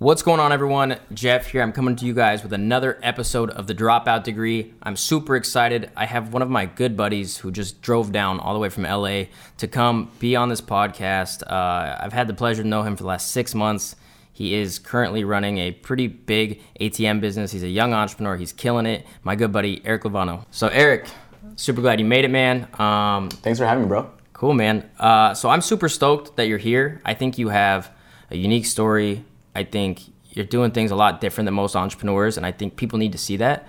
[0.00, 0.96] What's going on, everyone?
[1.12, 1.60] Jeff here.
[1.60, 4.72] I'm coming to you guys with another episode of The Dropout Degree.
[4.82, 5.90] I'm super excited.
[5.94, 8.84] I have one of my good buddies who just drove down all the way from
[8.84, 9.24] LA
[9.58, 11.42] to come be on this podcast.
[11.42, 13.94] Uh, I've had the pleasure to know him for the last six months.
[14.32, 17.52] He is currently running a pretty big ATM business.
[17.52, 18.38] He's a young entrepreneur.
[18.38, 19.06] He's killing it.
[19.22, 20.46] My good buddy, Eric Luevano.
[20.50, 21.10] So, Eric,
[21.56, 22.68] super glad you made it, man.
[22.80, 24.10] Um, Thanks for having me, bro.
[24.32, 24.88] Cool, man.
[24.98, 27.02] Uh, so I'm super stoked that you're here.
[27.04, 27.90] I think you have
[28.30, 29.26] a unique story.
[29.54, 32.98] I think you're doing things a lot different than most entrepreneurs, and I think people
[32.98, 33.66] need to see that.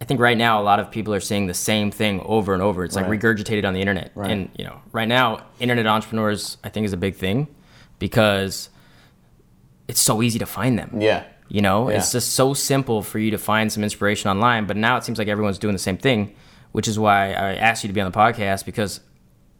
[0.00, 2.62] I think right now a lot of people are saying the same thing over and
[2.62, 2.84] over.
[2.84, 4.30] It's like regurgitated on the internet, Right.
[4.30, 7.48] and you know, right now, internet entrepreneurs I think is a big thing
[7.98, 8.70] because
[9.88, 11.00] it's so easy to find them.
[11.00, 11.24] Yeah.
[11.48, 14.66] You know, it's just so simple for you to find some inspiration online.
[14.66, 16.32] But now it seems like everyone's doing the same thing,
[16.72, 19.00] which is why I asked you to be on the podcast because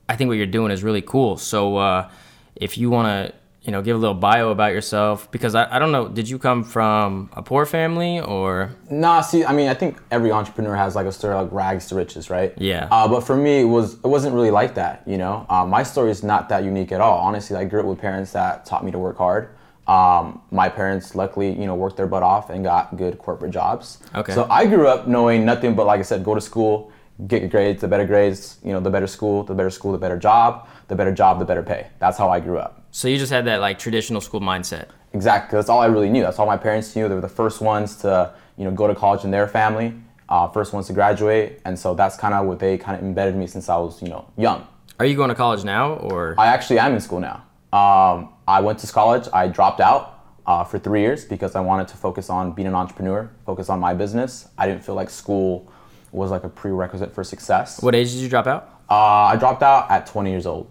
[0.08, 1.36] I think what you're doing is really cool.
[1.36, 2.08] So uh,
[2.54, 5.78] if you want to, you know, give a little bio about yourself, because I, I
[5.78, 8.70] don't know, did you come from a poor family or?
[8.90, 11.94] Nah, see, I mean, I think every entrepreneur has like a story like rags to
[11.94, 12.54] riches, right?
[12.56, 12.88] Yeah.
[12.90, 15.44] Uh, but for me, it was it wasn't really like that, you know.
[15.50, 17.18] Uh, my story is not that unique at all.
[17.18, 19.50] Honestly, I grew up with parents that taught me to work hard.
[19.86, 23.98] Um, my parents, luckily, you know, worked their butt off and got good corporate jobs.
[24.14, 24.32] Okay.
[24.32, 26.92] So I grew up knowing nothing but, like I said, go to school,
[27.26, 29.98] get good grades, the better grades, you know, the better school, the better school, the
[29.98, 31.88] better job, the better job, the better pay.
[31.98, 32.79] That's how I grew up.
[32.90, 34.88] So you just had that like traditional school mindset.
[35.12, 35.56] Exactly.
[35.56, 36.22] That's all I really knew.
[36.22, 37.08] That's all my parents knew.
[37.08, 39.94] They were the first ones to, you know, go to college in their family,
[40.28, 43.34] uh, first ones to graduate, and so that's kind of what they kind of embedded
[43.36, 44.66] me since I was, you know, young.
[44.98, 46.34] Are you going to college now or?
[46.38, 47.42] I actually am in school now.
[47.72, 49.28] Um, I went to college.
[49.32, 52.74] I dropped out uh, for three years because I wanted to focus on being an
[52.74, 54.48] entrepreneur, focus on my business.
[54.58, 55.72] I didn't feel like school
[56.12, 57.80] was like a prerequisite for success.
[57.82, 58.82] what age did you drop out?
[58.90, 58.94] Uh,
[59.32, 60.68] I dropped out at 20 years old.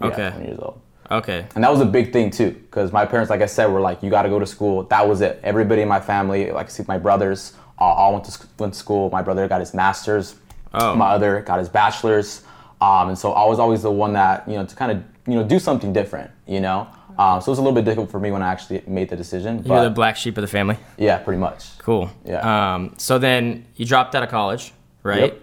[0.00, 0.30] Yeah, Okay.
[0.30, 0.80] 20 years old.
[1.10, 1.46] Okay.
[1.54, 4.02] And that was a big thing too, because my parents, like I said, were like,
[4.02, 5.40] "You got to go to school." That was it.
[5.42, 8.74] Everybody in my family, like, I see, my brothers, uh, all went to sc- went
[8.74, 9.10] to school.
[9.10, 10.36] My brother got his master's.
[10.72, 10.94] Oh.
[10.94, 12.42] My other got his bachelor's.
[12.80, 15.34] Um, and so I was always the one that you know to kind of you
[15.34, 16.30] know do something different.
[16.46, 16.86] You know,
[17.18, 19.16] um, so it was a little bit difficult for me when I actually made the
[19.16, 19.64] decision.
[19.64, 20.76] You're the black sheep of the family.
[20.96, 21.76] yeah, pretty much.
[21.78, 22.08] Cool.
[22.24, 22.74] Yeah.
[22.74, 24.72] Um, so then you dropped out of college,
[25.02, 25.32] right?
[25.32, 25.42] Yep.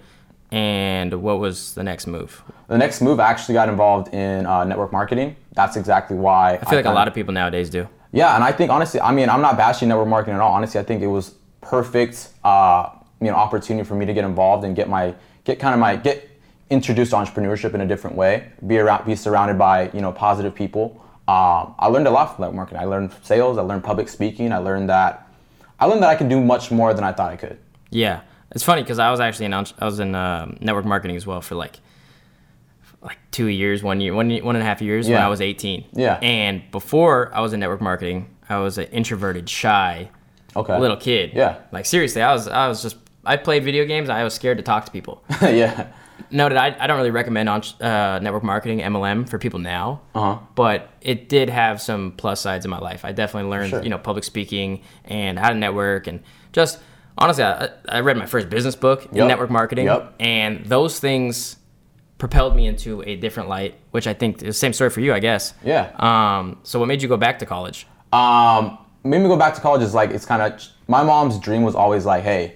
[0.50, 2.42] And what was the next move?
[2.70, 5.36] The next move, I actually got involved in uh, network marketing.
[5.58, 7.90] That's exactly why I feel like a lot of people nowadays do.
[8.12, 10.54] Yeah, and I think honestly, I mean, I'm not bashing network marketing at all.
[10.54, 14.64] Honestly, I think it was perfect, uh, you know, opportunity for me to get involved
[14.66, 16.30] and get my get kind of my get
[16.70, 18.52] introduced to entrepreneurship in a different way.
[18.68, 21.04] Be around, be surrounded by you know positive people.
[21.28, 22.82] Um, I learned a lot from network marketing.
[22.84, 23.58] I learned sales.
[23.58, 24.54] I learned public speaking.
[24.54, 25.28] I learned that
[25.80, 27.58] I learned that I can do much more than I thought I could.
[27.90, 31.26] Yeah, it's funny because I was actually in I was in um, network marketing as
[31.26, 31.80] well for like
[33.08, 35.86] like two years, one year, one one and a half years when I was 18.
[35.94, 36.20] Yeah.
[36.22, 40.10] And before I was in network marketing, I was an introverted, shy
[40.56, 40.78] Okay.
[40.80, 41.32] little kid.
[41.34, 41.58] Yeah.
[41.72, 44.10] Like seriously, I was I was just I played video games.
[44.10, 45.24] I was scared to talk to people.
[45.42, 45.88] yeah.
[46.32, 50.40] Noted, I, I don't really recommend on, uh, network marketing MLM for people now, Uh-huh.
[50.56, 53.06] but it did have some plus sides in my life.
[53.06, 53.84] I definitely learned, Sure.
[53.84, 56.22] you know, public speaking and how to network and
[56.54, 56.80] just
[57.20, 60.16] honestly, I, I read my first business book in network marketing, Yep.
[60.20, 61.58] and those things
[62.18, 65.14] propelled me into a different light, which I think is the same story for you,
[65.14, 65.54] I guess.
[65.64, 65.92] Yeah.
[66.00, 66.60] Um.
[66.64, 67.88] So, what made you go back to college?
[68.14, 71.64] Um, made me go back to college is like it's kind of my mom's dream
[71.64, 72.56] was always like, hey,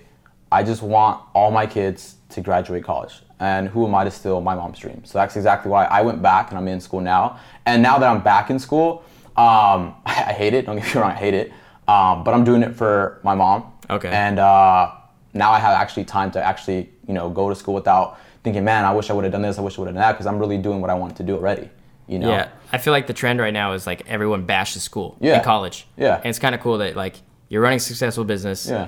[0.51, 4.41] I just want all my kids to graduate college, and who am I to steal
[4.41, 5.03] my mom's dream?
[5.05, 7.39] So that's exactly why I went back and I'm in school now.
[7.65, 9.03] And now that I'm back in school,
[9.37, 10.65] um, I hate it.
[10.65, 11.51] Don't get me wrong, I hate it.
[11.87, 13.71] Um, but I'm doing it for my mom.
[13.89, 14.09] Okay.
[14.09, 14.91] And uh,
[15.33, 18.85] now I have actually time to actually you know go to school without thinking, man,
[18.85, 19.57] I wish I would have done this.
[19.57, 21.23] I wish I would have done that because I'm really doing what I wanted to
[21.23, 21.69] do already.
[22.07, 22.29] You know.
[22.29, 25.37] Yeah, I feel like the trend right now is like everyone bashes school Yeah.
[25.37, 25.87] in college.
[25.97, 26.17] Yeah.
[26.17, 27.15] and it's kind of cool that like
[27.49, 28.67] you're running a successful business.
[28.67, 28.87] Yeah.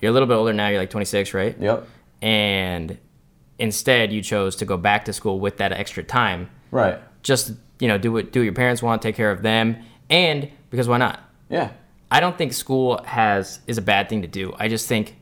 [0.00, 0.68] You're a little bit older now.
[0.68, 1.56] You're like 26, right?
[1.58, 1.86] Yep.
[2.22, 2.98] And
[3.58, 6.98] instead, you chose to go back to school with that extra time, Right.
[7.22, 9.76] just you know do what do what your parents want, take care of them,
[10.08, 11.20] and because why not?
[11.50, 11.70] Yeah.
[12.10, 14.54] I don't think school has is a bad thing to do.
[14.58, 15.16] I just think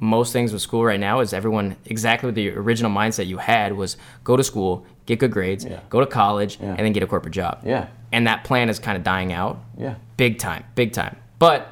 [0.00, 3.72] most things with school right now is everyone exactly with the original mindset you had
[3.74, 5.80] was go to school, get good grades, Yeah.
[5.90, 6.68] go to college, Yeah.
[6.70, 7.60] and then get a corporate job.
[7.64, 7.86] Yeah.
[8.12, 9.94] And that plan is kind of dying out Yeah.
[10.16, 11.16] big time, big time.
[11.38, 11.66] But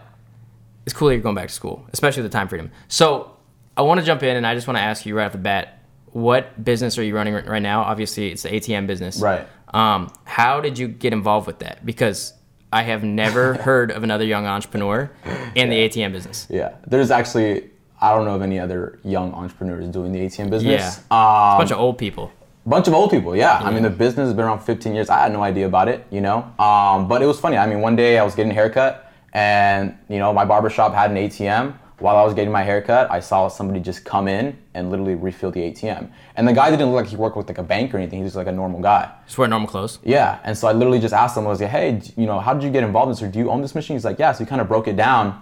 [0.84, 2.70] it's cool that you're going back to school, especially with the time freedom.
[2.88, 3.30] So
[3.76, 5.38] I want to jump in and I just want to ask you right off the
[5.38, 5.78] bat,
[6.12, 7.82] what business are you running right now?
[7.82, 9.20] Obviously, it's the ATM business.
[9.20, 9.46] Right.
[9.74, 11.84] Um, how did you get involved with that?
[11.84, 12.32] Because
[12.72, 15.10] I have never heard of another young entrepreneur
[15.54, 16.46] in the ATM business.
[16.48, 17.70] Yeah, there's actually
[18.06, 21.00] I don't know of any other young entrepreneurs doing the ATM business.
[21.10, 22.30] A Um, bunch of old people.
[22.64, 23.34] bunch of old people.
[23.36, 23.60] Yeah.
[23.62, 25.08] I mean the business has been around 15 years.
[25.10, 26.38] I had no idea about it, you know.
[26.58, 27.56] Um, but it was funny.
[27.56, 31.10] I mean, one day I was getting a haircut and you know my barbershop had
[31.10, 31.74] an ATM.
[31.98, 35.50] While I was getting my haircut, I saw somebody just come in and literally refill
[35.50, 36.10] the ATM.
[36.36, 38.18] And the guy didn't look like he worked with like a bank or anything.
[38.18, 39.08] He was like a normal guy.
[39.24, 39.98] Just wearing normal clothes.
[40.04, 42.52] Yeah, and so I literally just asked him, I was like, hey, you know, how
[42.52, 43.96] did you get involved in this, or do you own this machine?
[43.96, 44.32] He's like, yeah.
[44.32, 45.40] So he kind of broke it down,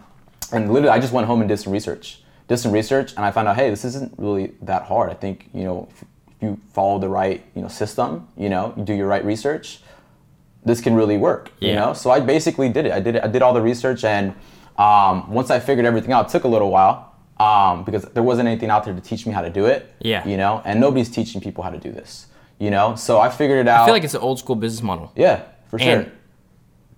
[0.52, 3.30] and literally, I just went home and did some research, did some research, and I
[3.30, 5.10] found out, hey, this isn't really that hard.
[5.10, 6.04] I think you know, if
[6.40, 9.80] you follow the right, you know, system, you know, you do your right research,
[10.64, 11.50] this can really work.
[11.60, 12.92] You know, so I basically did it.
[12.92, 13.24] I did it.
[13.24, 14.34] I did all the research, and
[14.76, 17.10] um, once I figured everything out, it took a little while.
[17.36, 19.92] Um, because there wasn't anything out there to teach me how to do it.
[19.98, 20.26] Yeah.
[20.26, 22.28] You know, and nobody's teaching people how to do this.
[22.60, 23.82] You know, so I figured it out.
[23.82, 25.12] I feel like it's an old school business model.
[25.16, 26.00] Yeah, for sure.
[26.00, 26.12] And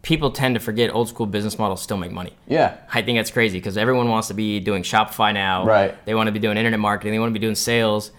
[0.06, 2.32] people tend to forget old school business models still make money.
[2.47, 5.67] yeah, I think that's crazy because everyone wants to be doing Shopify now.
[5.67, 5.94] Right.
[6.06, 7.12] They want to be doing internet marketing.
[7.12, 8.12] They want to be doing sales.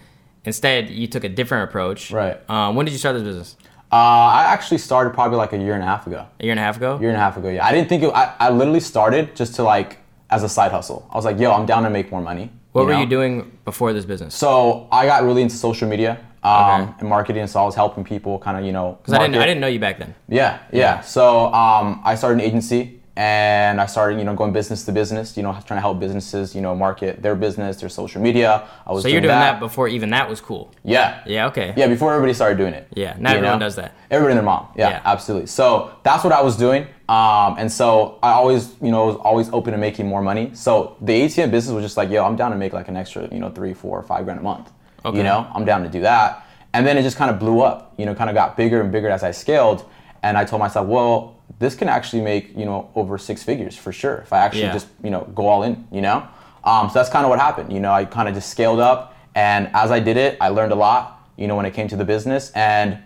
[0.44, 2.10] Instead, you took a different approach.
[2.10, 2.38] Right.
[2.48, 3.56] Um, when did you start this business?
[3.90, 6.26] uh, I actually started probably like a year and a half ago.
[6.38, 6.96] A year and a half ago.
[6.96, 7.66] A year and a half ago, yeah.
[7.66, 8.10] I didn't think it.
[8.10, 9.98] I, I literally started just to like
[10.28, 11.08] as a side hustle.
[11.10, 12.50] I was like, yo, I'm down to make more money.
[12.72, 13.00] what were know?
[13.00, 14.34] you doing before this business?
[14.34, 16.92] So I got really into social media um, Okay.
[17.00, 18.98] and marketing, so I was helping people kind of you know.
[19.02, 19.36] Because I didn't.
[19.42, 20.14] I didn't know you back then.
[20.28, 21.00] Yeah, yeah.
[21.00, 25.36] So um, I started an agency and I started, you know, going business to business,
[25.36, 28.68] you know, trying to help businesses, you know, market their business, their social media.
[28.86, 29.58] I was So you're doing that.
[29.58, 30.70] before even that was cool.
[30.84, 31.20] Yeah.
[31.26, 31.48] Yeah.
[31.48, 31.74] Okay.
[31.76, 32.86] Yeah, before everybody started doing it.
[32.94, 33.66] Yeah, now everyone know?
[33.66, 33.92] does that.
[34.08, 34.68] Everybody and their mom.
[34.76, 35.02] Yeah, Yeah.
[35.04, 35.48] absolutely.
[35.48, 36.86] So that's what I was doing.
[37.08, 40.50] Um, and so I always, you know, was always open to making more money.
[40.54, 43.26] So the ATM business was just like, yo, I'm down to make like an extra,
[43.32, 44.70] you know, three, four, five grand a month.
[45.04, 45.18] Okay.
[45.18, 46.44] You know, I'm down to do that.
[46.74, 48.92] And then it just kind of blew up, you know, kind of got bigger and
[48.92, 49.84] bigger as I scaled.
[50.22, 53.92] And I told myself, well, this can actually make, you know, over six figures for
[53.92, 54.72] sure if I actually Yeah.
[54.74, 56.22] just, you know, go all in, you know?
[56.64, 57.72] Um, so that's kind of what happened.
[57.72, 59.16] You know, I kind of just scaled up.
[59.34, 61.96] And as I did it, I learned a lot, you know, when it came to
[61.96, 62.50] the business.
[62.54, 62.98] And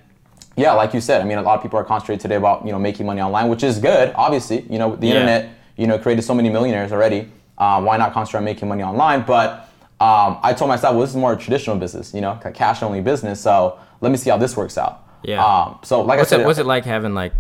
[0.56, 2.73] yeah, like you said, I mean, a lot of people are concentrated today about you
[2.73, 4.12] know making money online, which is good.
[4.15, 5.15] Obviously, you know, the Yeah.
[5.15, 7.31] internet, you know, created so many millionaires already.
[7.59, 9.23] Um, why not concentrate on making money online?
[9.23, 9.69] But
[10.02, 12.82] um, I told myself, well, this is more a traditional business, you know, a cash
[12.82, 13.40] only business.
[13.40, 15.06] So let me see how this works out.
[15.22, 15.44] Yeah.
[15.44, 16.46] Um, so like What's I said, it?
[16.46, 17.32] What's it like having like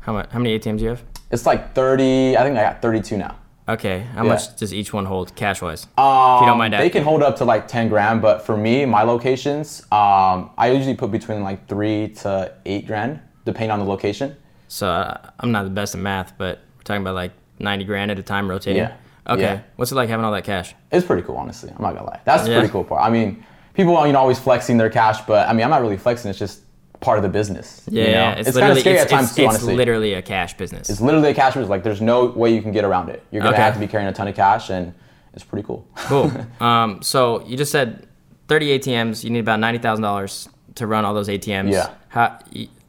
[0.00, 0.30] how much?
[0.30, 1.02] How many ATMs do you have?
[1.30, 2.36] it's like 30.
[2.36, 3.34] I think I got 32 now.
[3.66, 4.00] Okay.
[4.14, 4.28] How Yeah.
[4.32, 5.86] much does each one hold cash wise?
[5.96, 8.54] Um, if you don't mind They can hold up to like 10 grand, but for
[8.56, 13.78] me, my locations, um, I usually put between like three to eight grand, depending on
[13.78, 14.36] the location.
[14.68, 18.10] So uh, I'm not the best at math, but we're talking about like 90 grand
[18.10, 18.82] at a time rotating.
[18.82, 18.96] Yeah.
[19.28, 19.42] Okay.
[19.42, 19.60] Yeah.
[19.76, 20.74] What's it like having all that cash?
[20.90, 21.70] It's pretty cool, honestly.
[21.70, 22.20] I'm not gonna lie.
[22.24, 22.58] That's the Yeah.
[22.58, 23.02] pretty cool part.
[23.02, 25.80] I mean, people are you know always flexing their cash, but I mean, I'm not
[25.80, 26.28] really flexing.
[26.30, 26.60] It's just
[27.00, 27.82] part of the business.
[27.90, 28.14] Yeah, you know?
[28.14, 28.32] yeah.
[28.34, 29.44] it's, kind literally of scary it's, at times it's, too.
[29.44, 30.88] it's literally a cash business.
[30.88, 31.68] it's literally a cash business.
[31.68, 33.22] Like, there's no way you can get around it.
[33.30, 33.62] You're gonna Okay.
[33.62, 34.94] have to be carrying a ton of cash, and
[35.34, 35.86] it's pretty cool.
[35.96, 36.30] cool.
[36.60, 38.06] um, so you just said
[38.48, 39.24] 30 ATMs.
[39.24, 41.72] You need about ninety thousand dollars to run all those ATMs.
[41.72, 41.90] Yeah.
[42.08, 42.38] How,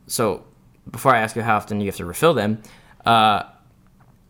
[0.08, 0.44] so
[0.90, 2.62] before I ask you how often you have to refill them,
[3.06, 3.44] uh,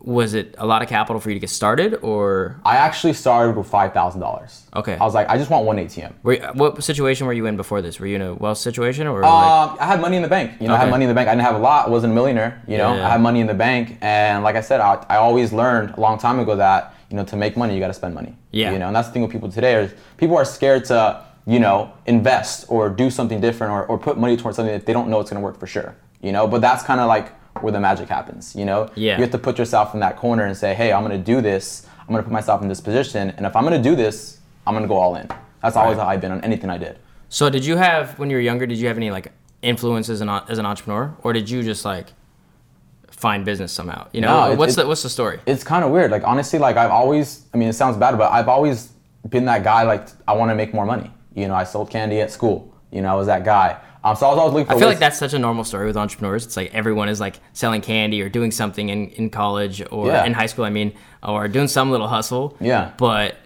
[0.04, 3.56] was it a lot of capital for you to get started, or I actually started
[3.56, 4.64] with five thousand dollars.
[4.76, 4.96] Okay.
[4.96, 6.12] I was like, I just want one ATM.
[6.22, 7.98] were you, what situation were you in before this?
[7.98, 10.60] Were you in a wealth situation, or like, Um, I had money in the bank.
[10.60, 11.28] You know, I had money in the bank.
[11.28, 11.86] I didn't have a lot.
[11.86, 12.62] I wasn't a millionaire.
[12.68, 13.06] You know, Yeah.
[13.06, 16.00] I had money in the bank, and like I said, I, I always learned a
[16.00, 18.36] long time ago that you know to make money you got to spend money.
[18.50, 18.72] Yeah.
[18.72, 21.60] You know, and that's the thing with people today is people are scared to you
[21.60, 25.08] know invest or do something different or, or put money towards something that they don't
[25.08, 25.96] know it's going to work for sure.
[26.20, 28.54] You know, but that's kind of like where the magic happens.
[28.56, 29.16] You know, Yeah.
[29.16, 31.40] You have to put yourself in that corner and say, hey, I'm going to do
[31.40, 31.86] this.
[32.00, 34.38] I'm going to put myself in this position, and if I'm going to do this,
[34.66, 35.28] I'm going to go all in.
[35.62, 36.04] That's always Right.
[36.04, 36.98] how I've been on anything I did.
[37.30, 38.66] So did you have when you were younger?
[38.66, 39.32] Did you have any like
[39.62, 42.12] influences in, as an entrepreneur, or did you just like
[43.10, 44.06] find business somehow?
[44.12, 45.40] You know, No, what's the what's the story?
[45.46, 46.10] it's kind of weird.
[46.10, 48.92] Like honestly, like I've always, I mean, it sounds bad, but I've always
[49.28, 49.82] been that guy.
[49.84, 51.10] Like I want to make more money.
[51.34, 52.72] You know, I sold candy at school.
[52.92, 53.78] You know, I was that guy.
[54.04, 54.68] Um, so I was always looking.
[54.70, 56.44] I feel ways- like that's such a normal story with entrepreneurs.
[56.44, 60.24] It's like everyone is like selling candy or doing something in, in college or Yeah.
[60.24, 60.64] in high school.
[60.66, 60.92] I mean,
[61.22, 62.54] or doing some little hustle.
[62.60, 62.90] Yeah.
[62.98, 63.36] But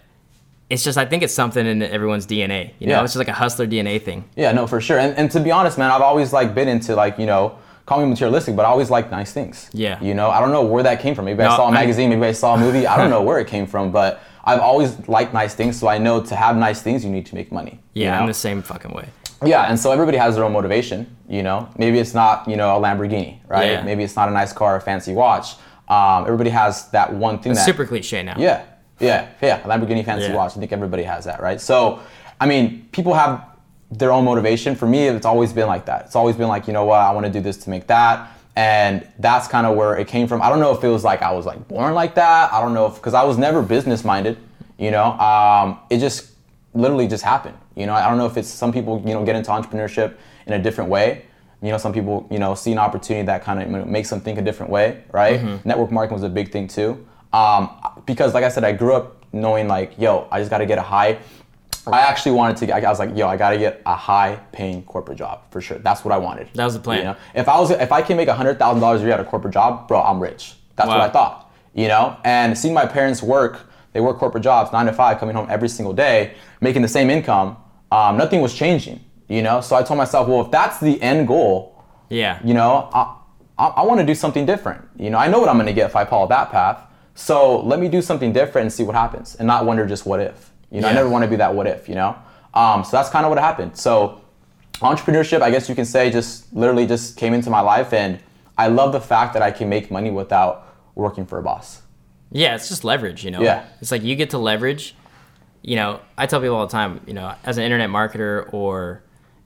[0.69, 2.71] it's just I think it's something in everyone's DNA.
[2.79, 3.03] You know, Yeah.
[3.03, 4.25] it's just like a hustler DNA thing.
[4.35, 4.99] Yeah, no, for sure.
[4.99, 7.53] And, and to be honest, man, I've always like been into like you know,
[7.85, 9.69] call me materialistic, but I always like nice things.
[9.73, 9.97] Yeah.
[10.01, 11.25] You know, I don't know where that came from.
[11.25, 12.85] Maybe No, I saw a magazine, maybe I saw a movie.
[12.85, 15.79] I don't know where it came from, but I've always liked nice things.
[15.79, 17.79] So I know to have nice things, you need to make money.
[17.93, 18.21] you Yeah, know?
[18.21, 19.05] I'm the same fucking way.
[19.45, 21.69] Yeah, and so everybody has their own motivation, you know.
[21.77, 23.71] Maybe it's not, you know, a Lamborghini, right?
[23.71, 23.83] Yeah.
[23.83, 25.55] Maybe it's not a nice car or a fancy watch.
[25.87, 28.35] Um, everybody has that one thing It's that super cliche now.
[28.37, 28.63] Yeah,
[28.99, 29.63] yeah, yeah.
[29.65, 30.35] A Lamborghini fancy Yeah.
[30.35, 30.55] watch.
[30.55, 31.59] I think everybody has that, right?
[31.59, 31.99] So,
[32.39, 33.45] I mean, people have
[33.91, 34.75] their own motivation.
[34.75, 36.05] For me, it's always been like that.
[36.05, 38.29] It's always been like, you know what, I want to do this to make that.
[38.55, 40.41] And that's kind of where it came from.
[40.41, 42.51] I don't know if it was like I was like born like that.
[42.51, 44.37] I don't know if because I was never business minded.
[44.77, 46.31] You know, um, it just
[46.79, 47.57] literally just happened.
[47.75, 50.15] You know, I don't know if it's some people you know get into entrepreneurship
[50.47, 51.25] in a different way.
[51.61, 54.39] You know, some people you know see an opportunity that kind of makes them think
[54.39, 55.41] a different way, right?
[55.65, 57.05] Network marketing was a big thing too.
[57.33, 57.69] Um,
[58.05, 60.77] because like I said, I grew up knowing like, yo, I just got to get
[60.77, 61.19] a high.
[61.87, 62.65] I actually wanted to.
[62.67, 65.79] get I was like, yo, I got to get a high-paying corporate job for sure.
[65.79, 66.49] That's what I wanted.
[66.53, 66.97] That was the plan.
[66.99, 69.19] You know, if I was, if I can make hundred thousand dollars a year at
[69.19, 70.55] a corporate job, bro, I'm rich.
[70.75, 71.51] That's what I thought.
[71.73, 75.35] You know, and seeing my parents work, they work corporate jobs, nine to five, coming
[75.35, 77.57] home every single day, making the same income.
[77.91, 78.99] Um, nothing was changing.
[79.27, 82.39] You know, so I told myself, well, if that's the end goal, Yeah.
[82.43, 83.15] you know, I,
[83.59, 84.83] I, I want to do something different.
[84.97, 86.79] You know, I know what I'm going to get if I follow that path.
[87.13, 90.19] So let me do something different and see what happens, and not wonder just what
[90.19, 90.51] if.
[90.71, 91.87] You know, I never want to be that what if.
[91.89, 92.15] You know,
[92.55, 93.77] um, so that's kind of what happened.
[93.77, 94.21] So
[94.75, 98.19] entrepreneurship, I guess you can say, just literally just came into my life, and
[98.57, 101.81] I love the fact that I can make money without working for a boss.
[102.31, 103.41] Yeah, it's just leverage, you know.
[103.41, 103.65] Yeah.
[103.81, 104.95] It's like you get to leverage.
[105.61, 109.03] You know, I tell people all the time, you know, as an internet marketer or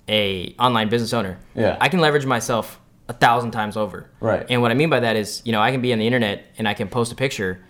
[0.07, 1.77] a online business owner, Yeah.
[1.79, 4.09] I can leverage myself a thousand times over.
[4.19, 4.45] Right.
[4.49, 6.45] And what I mean by that is, you know, I can be on the internet
[6.57, 7.63] and I can post a picture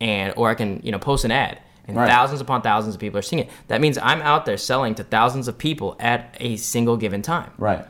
[0.00, 2.08] and or I can, you know, post an ad and Right.
[2.08, 3.50] thousands upon thousands of people are seeing it.
[3.68, 7.50] That means I'm out there selling to thousands of people at a single given time.
[7.58, 7.84] Right.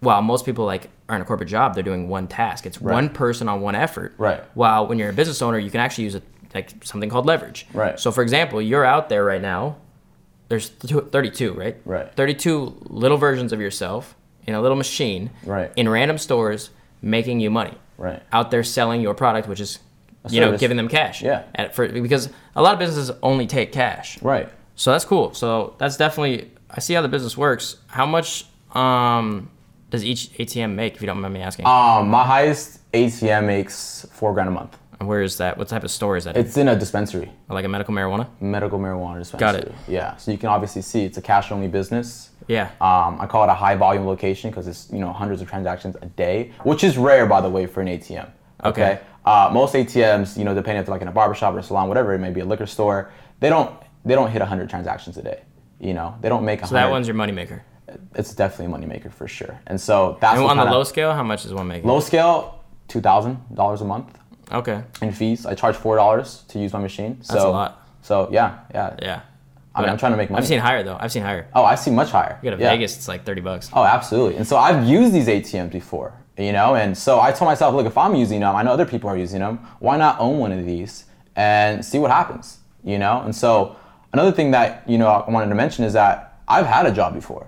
[0.00, 2.66] While most people like are in a corporate job, they're doing one task.
[2.66, 4.14] It's one person on one effort.
[4.16, 4.42] Right.
[4.54, 6.22] While when you're a business owner, you can actually use a,
[6.54, 7.66] like something called leverage.
[7.74, 7.98] Right.
[8.00, 9.76] So for example, you're out there right now.
[10.48, 11.76] There's 32, right?
[11.84, 12.14] Right.
[12.14, 14.14] 32 little versions of yourself
[14.46, 15.30] in a little machine.
[15.44, 15.72] Right.
[15.76, 16.70] In random stores,
[17.02, 17.76] making you money.
[17.98, 18.22] Right.
[18.32, 19.78] Out there selling your product, which is,
[20.30, 21.22] you know, giving them cash.
[21.22, 21.44] Yeah.
[21.54, 24.20] At, for because a lot of businesses only take cash.
[24.22, 24.48] Right.
[24.74, 25.34] So that's cool.
[25.34, 27.76] So that's definitely I see how the business works.
[27.86, 29.50] How much um
[29.94, 31.66] does each ATM make if you don't mind me asking?
[31.66, 34.76] Um, my highest ATM makes four grand a month.
[34.98, 35.56] and where is that?
[35.56, 36.36] What type of store is that?
[36.36, 37.30] It's in a dispensary.
[37.48, 38.26] like a medical marijuana?
[38.40, 39.60] medical marijuana dispensary.
[39.62, 39.74] Got it.
[39.88, 40.16] Yeah.
[40.16, 42.30] So you can obviously see it's a cash only business.
[42.48, 42.70] Yeah.
[42.80, 45.96] Um, I call it a high volume location because it's you know hundreds of transactions
[46.02, 48.28] a day, which is rare by the way for an ATM.
[48.64, 48.98] Okay.
[49.24, 51.88] Uh, most ATMs, you know, depending if they're like in a barbershop or a salon,
[51.88, 53.10] whatever it may be, a liquor store,
[53.40, 53.70] they don't
[54.04, 55.42] they don't hit hundred transactions a day.
[55.80, 57.62] You know, they don't make a So that one's your moneymaker.
[58.14, 59.58] It's definitely a moneymaker for sure.
[59.66, 61.88] And so that's And on the low scale, how much is one making?
[61.88, 64.18] low scale, two thousand dollars a month
[64.52, 64.82] Okay.
[65.02, 65.46] in fees.
[65.46, 67.18] I charge four dollars to use my machine.
[67.22, 67.86] So, That's a lot.
[68.02, 68.96] So yeah, yeah.
[69.02, 69.20] Yeah.
[69.76, 70.40] I mean, I'm trying to make money.
[70.40, 70.96] I've seen higher though.
[71.00, 71.48] I've seen higher.
[71.54, 72.38] Oh, I see much higher.
[72.42, 72.70] You go to Yeah.
[72.70, 73.70] Vegas, it's like thirty bucks.
[73.72, 74.36] Oh, absolutely.
[74.36, 77.86] And so I've used these ATMs before, you know, and so I told myself, look,
[77.86, 79.58] if I'm using them, I know other people are using them.
[79.80, 83.22] Why not own one of these and see what happens, you know?
[83.22, 83.74] And so
[84.12, 87.14] another thing that you know I wanted to mention is that I've had a job
[87.14, 87.46] before,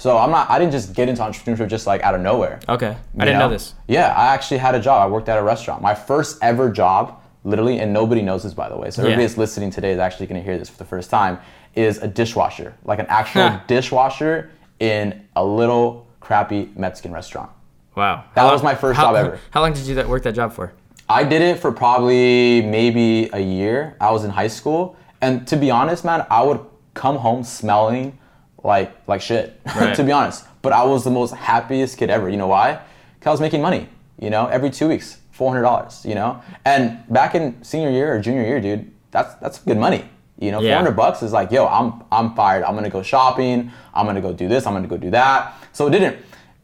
[0.00, 0.48] so I'm not.
[0.50, 2.58] I didn't just get into entrepreneurship just like out of nowhere.
[2.68, 2.96] Okay.
[3.18, 3.74] I didn't know this.
[3.86, 5.02] Yeah, I actually had a job.
[5.06, 5.82] I worked at a restaurant.
[5.82, 8.90] My first ever job, literally, and nobody knows this by the way.
[8.90, 9.28] So everybody Yeah.
[9.28, 11.38] that's listening today is actually going to hear this for the first time.
[11.74, 17.50] Is a dishwasher, like an actual dishwasher in a little crappy Mexican restaurant.
[17.94, 18.24] Wow.
[18.34, 19.38] That How was long- my first how- job ever.
[19.50, 20.72] How long did you that work that job for?
[21.08, 23.96] I did it for probably maybe a year.
[24.00, 26.60] I was in high school, and to be honest, man, I would
[26.94, 28.16] come home smelling
[28.64, 29.60] like like shit.
[29.76, 29.94] Right.
[29.96, 32.28] to be honest, but I was the most happiest kid ever.
[32.28, 32.80] You know why?
[33.20, 33.88] Cause I was making money.
[34.18, 36.04] You know, every two weeks, four hundred dollars.
[36.04, 40.04] You know, and back in senior year or junior year, dude, that's that's good money.
[40.38, 40.70] You know, Yeah.
[40.74, 42.64] four hundred bucks is like, yo, I'm I'm fired.
[42.64, 43.70] I'm gonna go shopping.
[43.94, 44.66] I'm gonna go do this.
[44.66, 45.54] I'm gonna go do that.
[45.72, 46.18] So it didn't.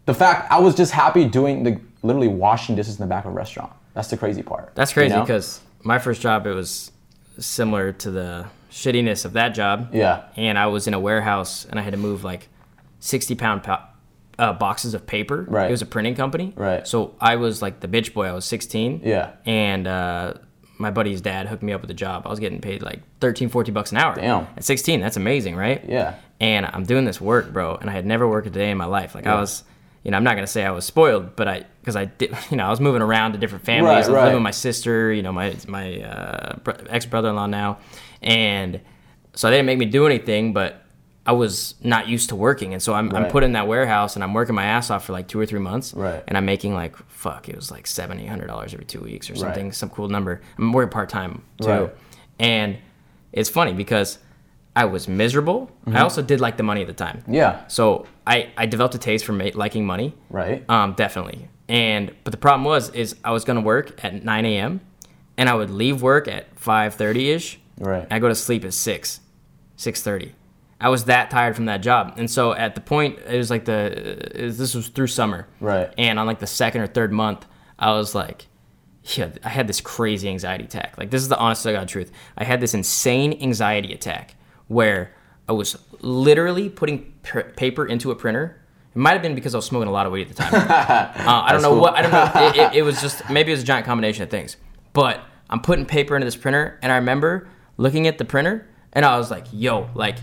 [0.06, 3.32] The fact I was just happy doing the literally washing dishes in the back of
[3.32, 3.72] a restaurant.
[3.94, 4.72] That's the crazy part.
[4.74, 5.22] That's crazy you know?
[5.24, 6.92] because my first job it was
[7.38, 9.90] similar to the shittiness of that job.
[9.92, 10.24] Yeah.
[10.36, 12.48] And I was in a warehouse and I had to move like
[13.00, 13.78] sixty pound po-
[14.38, 15.46] uh, boxes of paper.
[15.48, 15.68] Right.
[15.68, 16.52] It was a printing company.
[16.56, 16.86] Right.
[16.86, 18.26] So I was like the bitch boy.
[18.26, 19.00] I was sixteen.
[19.04, 19.32] Yeah.
[19.44, 20.34] And uh,
[20.78, 22.26] my buddy's dad hooked me up with a job.
[22.26, 24.14] I was getting paid like 13, 14 bucks an hour.
[24.14, 24.46] Damn.
[24.56, 25.82] At sixteen, that's amazing, right?
[25.88, 26.16] Yeah.
[26.38, 28.84] and I'm doing this work, bro, and I had never worked a day in my
[28.84, 29.14] life.
[29.14, 29.64] Like I was,
[30.04, 32.58] you know, I'm not gonna say I was spoiled, but I, because I did, you
[32.58, 33.88] know, I was moving around to different families.
[33.88, 34.20] Right, I was right.
[34.24, 36.56] living with my sister, you know, my my uh,
[36.90, 37.78] ex brother-in-law now,
[38.22, 38.80] and
[39.34, 40.82] so they didn't make me do anything, but
[41.26, 44.22] I was not used to working, and so I'm, I'm put in that warehouse and
[44.22, 46.22] I'm working my ass off for like two or three months, Right.
[46.28, 49.28] and I'm making like fuck, it was like seven, eight hundred dollars every two weeks
[49.28, 49.74] or something, Right.
[49.74, 50.40] some cool number.
[50.56, 51.94] I'm working part time too, Right.
[52.38, 52.78] and
[53.32, 54.18] it's funny because
[54.76, 55.70] I was miserable.
[55.86, 55.96] Mm-hmm.
[55.96, 57.24] I also did like the money at the time.
[57.26, 57.66] Yeah.
[57.66, 60.14] So I, I developed a taste for ma- liking money.
[60.30, 60.64] Right.
[60.70, 61.48] Um, definitely.
[61.68, 64.80] And but the problem was is I was gonna work at 9 a.m.
[65.36, 67.58] and I would leave work at 5:30 ish.
[67.78, 68.06] Right.
[68.10, 69.20] I go to sleep at six,
[69.76, 70.32] 6:30.
[70.80, 73.64] I was that tired from that job, and so at the point it was like
[73.64, 75.46] the it was- this was through summer.
[75.60, 75.92] Right.
[75.96, 77.46] And on like the second or third month,
[77.78, 78.46] I was like,
[79.04, 80.96] yeah, I had this crazy anxiety attack.
[80.98, 82.10] Like this is the honest to God truth.
[82.36, 84.34] I had this insane anxiety attack
[84.68, 85.12] where
[85.48, 88.60] I was literally putting pr- paper into a printer.
[88.94, 90.54] It might have been because I was smoking a lot of weed at the time.
[91.26, 91.80] uh, I don't know cool.
[91.80, 91.94] what.
[91.94, 92.32] I don't know.
[92.48, 94.56] It, it, it was just maybe it was a giant combination of things.
[94.92, 99.04] But I'm putting paper into this printer, and I remember looking at the printer, and
[99.04, 100.16] I was like, "Yo, like."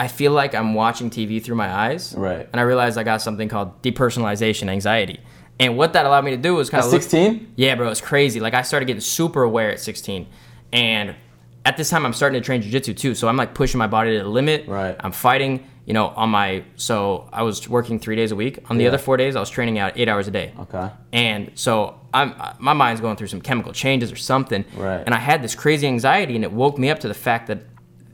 [0.00, 2.48] I feel like I'm watching TV through my eyes, Right.
[2.52, 5.20] And I realized I got something called depersonalization anxiety,
[5.60, 7.52] and what that allowed me to do was kind of 16?
[7.54, 8.40] yeah, bro, it's crazy.
[8.40, 10.26] Like I started getting super aware at 16,
[10.72, 11.14] and
[11.64, 13.14] at this time I'm starting to train jujitsu too.
[13.14, 14.66] So I'm like pushing my body to the limit.
[14.66, 14.96] Right.
[14.98, 15.64] I'm fighting.
[15.86, 18.58] You know, on my so I was working three days a week.
[18.70, 18.88] On the Yeah.
[18.88, 20.52] other four days, I was training out eight hours a day.
[20.60, 20.88] Okay.
[21.12, 24.64] And so I'm my mind's going through some chemical changes or something.
[24.76, 25.02] Right.
[25.04, 27.58] And I had this crazy anxiety, and it woke me up to the fact that.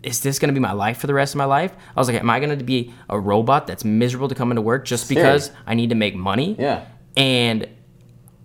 [0.03, 1.75] Is this going to be my life for the rest of my life?
[1.95, 4.63] I was like, am I going to be a robot that's miserable to come into
[4.63, 6.57] work just because I need to make money?
[6.59, 6.87] Yeah.
[7.19, 7.69] And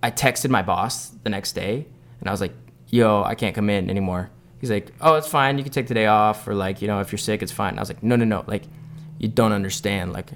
[0.04, 1.88] I texted my boss the next day
[2.20, 2.52] and I was like,
[2.90, 4.32] yo, I can't come in anymore.
[4.60, 5.58] He's like, oh, it's fine.
[5.58, 6.46] You can take the day off.
[6.46, 7.70] Or like, you know, if you're sick, it's fine.
[7.70, 8.44] And I was like, no, no, no.
[8.48, 8.64] Like,
[9.20, 10.14] you don't understand.
[10.14, 10.30] Like,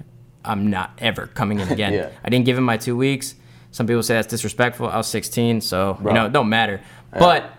[0.44, 1.92] I'm not ever coming in again.
[1.92, 2.10] Yeah.
[2.24, 3.34] I didn't give him my two weeks.
[3.72, 4.88] Some people say that's disrespectful.
[4.88, 6.12] I was 16, so, Bro.
[6.12, 6.80] you know, it don't matter.
[7.16, 7.50] But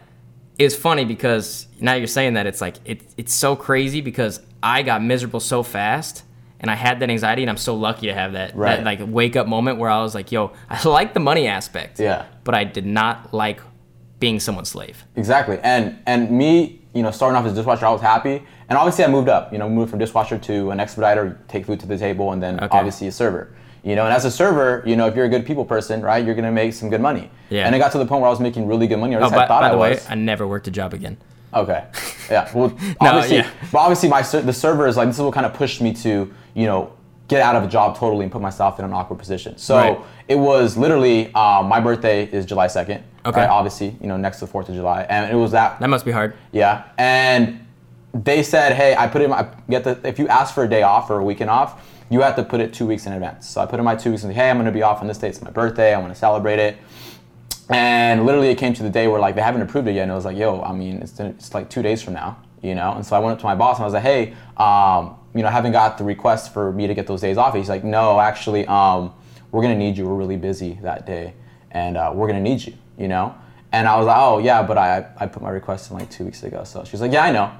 [0.59, 4.83] it's funny because now you're saying that it's like, it, it's so crazy because I
[4.83, 6.23] got miserable so fast.
[6.59, 8.75] And I had that anxiety, and I'm so lucky to have that, Right.
[8.75, 11.99] that like wake up moment where I was like, "Yo, I like the money aspect,
[11.99, 12.25] Yeah.
[12.43, 13.61] but I did not like
[14.19, 15.03] being someone's slave.
[15.15, 15.57] Exactly.
[15.63, 18.43] And and me, you know, starting off as a dishwasher, I was happy.
[18.69, 21.79] And obviously I moved up, you know, moved from dishwasher to an expediter, take food
[21.81, 22.77] to the table, and then Okay.
[22.77, 23.49] obviously a server.
[23.83, 26.23] You know, and as a server, you know, if you're a good people person, right,
[26.23, 27.31] you're gonna make some good money.
[27.49, 27.65] Yeah.
[27.65, 29.23] And it got to the point where I was making really good money, or at
[29.23, 30.05] Oh, by, I thought by I the way, was.
[30.09, 31.17] I never worked a job again.
[31.53, 31.83] Okay.
[32.29, 32.47] Yeah.
[32.53, 33.47] Well, No, obviously, yeah.
[33.73, 36.31] but obviously, my the server is like this is what kind of pushed me to
[36.53, 36.93] you know
[37.27, 39.57] get out of a job totally and put myself in an awkward position.
[39.57, 39.99] So Right.
[40.29, 43.03] it was literally um, my birthday is July second.
[43.25, 43.41] Okay.
[43.41, 45.89] Right, obviously, you know, next to the Fourth of July, and it was that That
[45.89, 46.35] must be hard.
[46.51, 47.65] yeah, and
[48.13, 50.83] they said, hey, I put in my get the if you ask for a day
[50.83, 53.47] off or a weekend off, you have to put it two weeks in advance.
[53.47, 55.07] So I put in my two weeks and say, hey, I'm gonna be off on
[55.07, 55.29] this date.
[55.29, 55.93] It's my birthday.
[55.93, 56.77] I want to celebrate it.
[57.69, 60.11] And literally, it came to the day where like they haven't approved it yet, and
[60.11, 62.91] it was like, yo, I mean, it's, it's like two days from now, you know.
[62.93, 65.41] And so I went up to my boss and I was like, hey, um, you
[65.41, 67.55] know, I haven't got the request for me to get those days off.
[67.55, 69.13] He's like, no, actually, um,
[69.51, 70.05] we're gonna need you.
[70.05, 71.33] We're really busy that day,
[71.71, 73.35] and uh, we're gonna need you, you know.
[73.71, 76.25] And I was like, oh yeah, but I I put my request in like two
[76.25, 76.63] weeks ago.
[76.63, 77.51] So she's like, yeah, I know.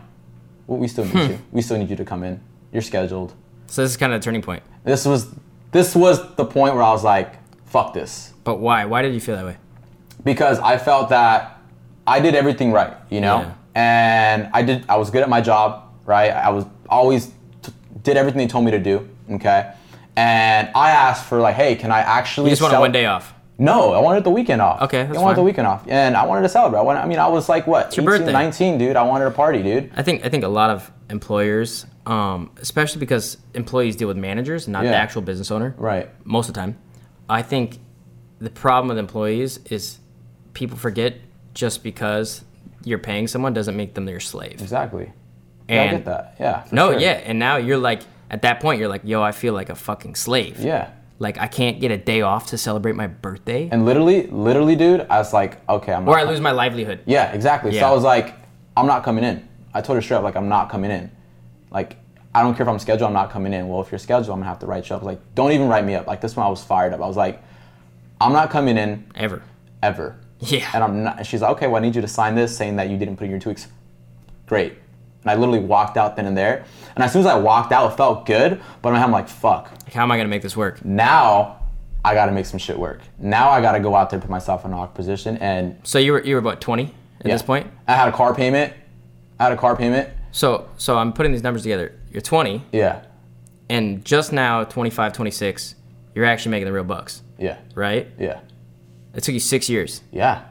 [0.68, 1.32] We still need hmm.
[1.32, 1.40] you.
[1.52, 2.40] We still need you to come in.
[2.72, 3.34] You're scheduled.
[3.68, 4.64] So this is kind of a turning point.
[4.84, 5.34] This was
[5.72, 8.86] this was the point where I was like, fuck this But why?
[8.86, 9.58] Why did you feel that way?
[10.24, 11.60] because I felt that
[12.06, 13.54] I did everything right, you know, Yeah.
[13.76, 14.86] and I did.
[14.90, 16.32] I was good at my job, right?
[16.32, 17.74] I was always t-
[18.04, 19.74] did everything they told me to do, okay.
[20.16, 22.50] And I asked for like, hey, can I actually?
[22.50, 23.34] You just want one day off.
[23.62, 24.82] No, I wanted the weekend off.
[24.82, 26.80] Okay, that's I wanted the weekend off, and I wanted to celebrate.
[26.80, 28.32] I, wanted, I mean, I was like what, your 18, birthday.
[28.34, 28.96] 19, dude.
[28.96, 29.92] I wanted a party, dude.
[29.96, 34.68] I think I think a lot of employers, um, especially because employees deal with managers,
[34.68, 35.76] not the actual business owner.
[35.78, 36.10] Right.
[36.26, 36.78] Most of the time,
[37.30, 37.78] I think
[38.40, 40.00] the problem with employees is
[40.54, 41.18] people forget
[41.54, 42.44] just because
[42.84, 44.60] you're paying someone doesn't make them your slave.
[44.60, 45.12] Exactly.
[45.70, 46.36] Yeah, I And- get that.
[46.40, 46.62] Yeah.
[46.64, 47.00] for No, sure.
[47.00, 49.76] yeah, and now you're like at that point you're like, yo, I feel like a
[49.76, 50.60] fucking slave.
[50.60, 50.90] Yeah.
[51.22, 55.02] Like I can't get a day off to celebrate my birthday, And literally, literally, dude,
[55.08, 56.12] I was like, okay, I'm not.
[56.12, 57.02] or I lose my livelihood.
[57.06, 57.72] Yeah, exactly.
[57.78, 58.34] So I was like,
[58.76, 59.48] I'm not coming in.
[59.72, 61.12] I told her straight up, like, I'm not coming in.
[61.70, 61.98] Like,
[62.34, 63.68] I don't care if I'm scheduled, I'm not coming in.
[63.70, 65.04] Well, if you're scheduled, I'm gonna have to write you up.
[65.04, 66.08] Like, don't even write me up.
[66.08, 67.02] Like this one, I was fired up.
[67.02, 67.42] I was like,
[68.20, 69.44] I'm not coming in Ever.
[69.84, 70.16] ever.
[70.40, 70.70] Yeah.
[70.74, 71.18] And I'm not.
[71.20, 73.18] And she's like, okay, well, I need you to sign this saying that you didn't
[73.18, 73.68] put in your two weeks.
[74.48, 74.74] Great.
[75.22, 76.66] And I literally walked out then and there.
[76.96, 78.60] And as soon as I walked out, it felt good.
[78.82, 79.72] But in my head, I'm like, fuck.
[79.84, 80.84] Like, how am I gonna make this work?
[80.84, 81.60] Now
[82.04, 83.00] I got to make some shit work.
[83.20, 85.80] Now I got to go out there, and put myself in an awkward position, and
[85.84, 87.34] So you were you were about 20 at Yeah.
[87.36, 87.68] this point.
[87.88, 88.74] I had a car payment.
[89.40, 90.10] I had a car payment.
[90.32, 91.94] So so I'm putting these numbers together.
[92.12, 93.02] You're 20, Yeah.
[93.70, 95.76] and just now 25, 26,
[96.16, 97.58] you're actually making the real bucks, Yeah.
[97.76, 98.08] right?
[98.18, 98.40] Yeah.
[99.14, 100.02] It took you six years.
[100.12, 100.42] Yeah.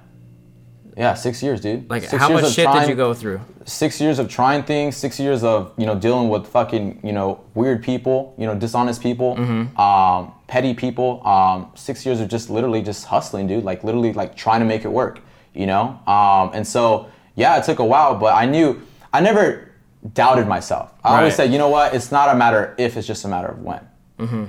[0.97, 1.89] Yeah, six years, dude.
[1.91, 3.41] Like Six how much shit did you go through?
[3.71, 4.97] Six years of trying things.
[4.97, 9.01] Six years of you know dealing with fucking you know weird people, you know dishonest
[9.03, 9.81] people, Mm-hmm.
[9.81, 11.27] um, petty people.
[11.27, 13.65] Um, six years of just literally just hustling, dude.
[13.65, 15.21] Like literally like trying to make it work,
[15.55, 15.99] you know.
[16.07, 18.81] Um, and so yeah, it took a while, but I knew
[19.13, 19.71] I never
[20.15, 20.93] doubted myself.
[21.05, 21.95] I always said, you know what?
[21.95, 23.81] It's not a matter if, it's just a matter of when.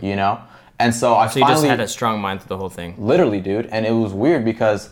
[0.02, 0.40] You know.
[0.80, 1.34] And so I Mm-hmm.
[1.34, 2.96] So you finally just had a strong mind through the whole thing.
[2.98, 4.90] literally dude and it was weird because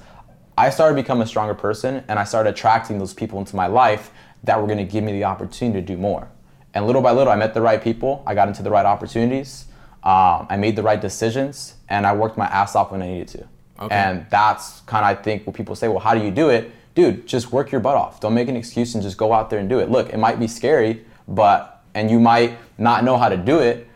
[0.59, 4.11] i started becoming a stronger person and i started attracting those people into my life
[4.43, 6.29] that were going to give me the opportunity to do more.
[6.73, 9.65] And little by little i met the right people i got into the right opportunities
[10.03, 13.27] um, i made the right decisions and i worked my ass off when i needed
[13.29, 13.47] to.
[13.79, 13.95] Okay.
[13.95, 16.71] and that's kind of i think what people say well how do you do it?
[16.95, 18.19] Dude just work your butt off.
[18.19, 19.89] Don't make an excuse and just go out there and do it.
[19.89, 23.87] Look it might be scary but and you might not know how to do it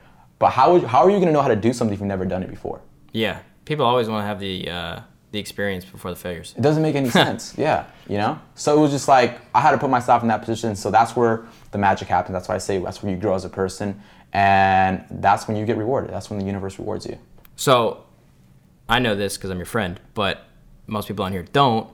[0.43, 2.25] but how, how are you going to know how to do something if you've never
[2.25, 2.81] done it before?
[3.13, 4.99] Yeah, people always want to have the uh,
[5.33, 6.53] the experience before the failures.
[6.55, 7.55] It doesn't make any sense.
[7.57, 8.39] Yeah, you know.
[8.55, 10.75] So it was just like I had to put myself in that position.
[10.75, 12.33] So that's where the magic happens.
[12.33, 13.99] That's why I say that's where you grow as a person,
[14.31, 16.11] and that's when you get rewarded.
[16.11, 17.17] That's when the universe rewards you.
[17.55, 18.03] So,
[18.87, 20.45] I know this because I'm your friend, but
[20.85, 21.89] most people on here don't.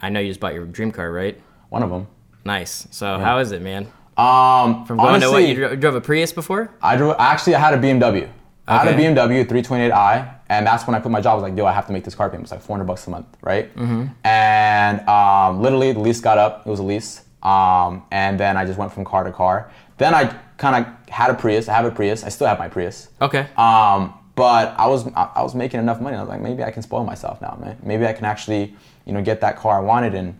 [0.00, 1.38] I know you just bought your dream car, right?
[1.68, 2.08] One of them.
[2.44, 2.88] Nice.
[2.90, 3.84] So how is it, man?
[4.16, 6.70] Um, From going honestly, to what you dro- drove a Prius before?
[6.82, 7.16] I drove.
[7.18, 8.28] Actually, I had a BMW.
[8.66, 11.32] I had a BMW 328i, and that's when I quit my job.
[11.32, 12.44] I was like, yo, I have to make this car payment.
[12.44, 13.74] It's like 400 bucks a month, right?
[13.74, 14.06] Mm-hmm.
[14.26, 16.66] And um, literally, the lease got up.
[16.66, 17.22] It was a lease.
[17.42, 19.72] Um, and then I just went from car to car.
[19.96, 20.26] Then I
[20.58, 21.68] kind of had a Prius.
[21.68, 22.22] I have a Prius.
[22.22, 23.08] I still have my Prius.
[23.22, 23.48] Okay.
[23.56, 26.16] Um, but I was I was making enough money.
[26.16, 27.78] I was like, maybe I can spoil myself now, man.
[27.82, 28.74] Maybe I can actually,
[29.06, 30.38] you know, get that car I wanted and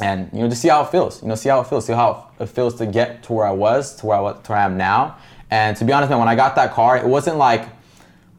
[0.00, 1.22] and you know just see how it feels.
[1.22, 1.84] You know, see how it feels.
[1.86, 4.52] See how it feels to get to where I was, to where I was, to
[4.52, 5.18] where I am now.
[5.50, 7.68] And to be honest, man, when I got that car, it wasn't like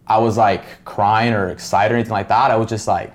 [0.08, 2.52] I was like crying or excited or anything like that.
[2.52, 3.14] I was just like,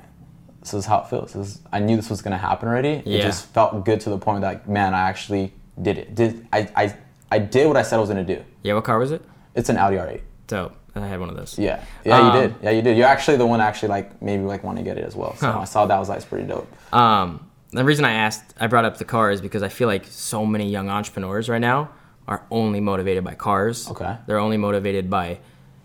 [0.61, 1.33] this is how it feels.
[1.35, 3.03] This is, I knew this was gonna happen already.
[3.05, 3.19] Yeah.
[3.19, 6.15] It just felt good to the point that like, man, I actually did it.
[6.15, 6.95] Did I, I
[7.31, 8.43] I did what I said I was gonna do.
[8.63, 9.23] yeah, what car was it?
[9.55, 10.21] It's an Audi R8.
[10.47, 10.75] Dope.
[10.95, 11.57] I had one of those.
[11.59, 12.55] Yeah, yeah, Um, you did.
[12.61, 12.97] Yeah, you did.
[12.97, 15.37] You're actually the one actually like maybe like want to get it as well.
[15.37, 15.61] So Huh.
[15.61, 16.67] I saw that was like pretty dope.
[16.93, 20.07] Um, the reason I asked, I brought up the car is because I feel like
[20.07, 21.91] so many young entrepreneurs right now
[22.27, 23.89] are only motivated by cars.
[23.89, 24.17] Okay.
[24.27, 25.39] They're only motivated by,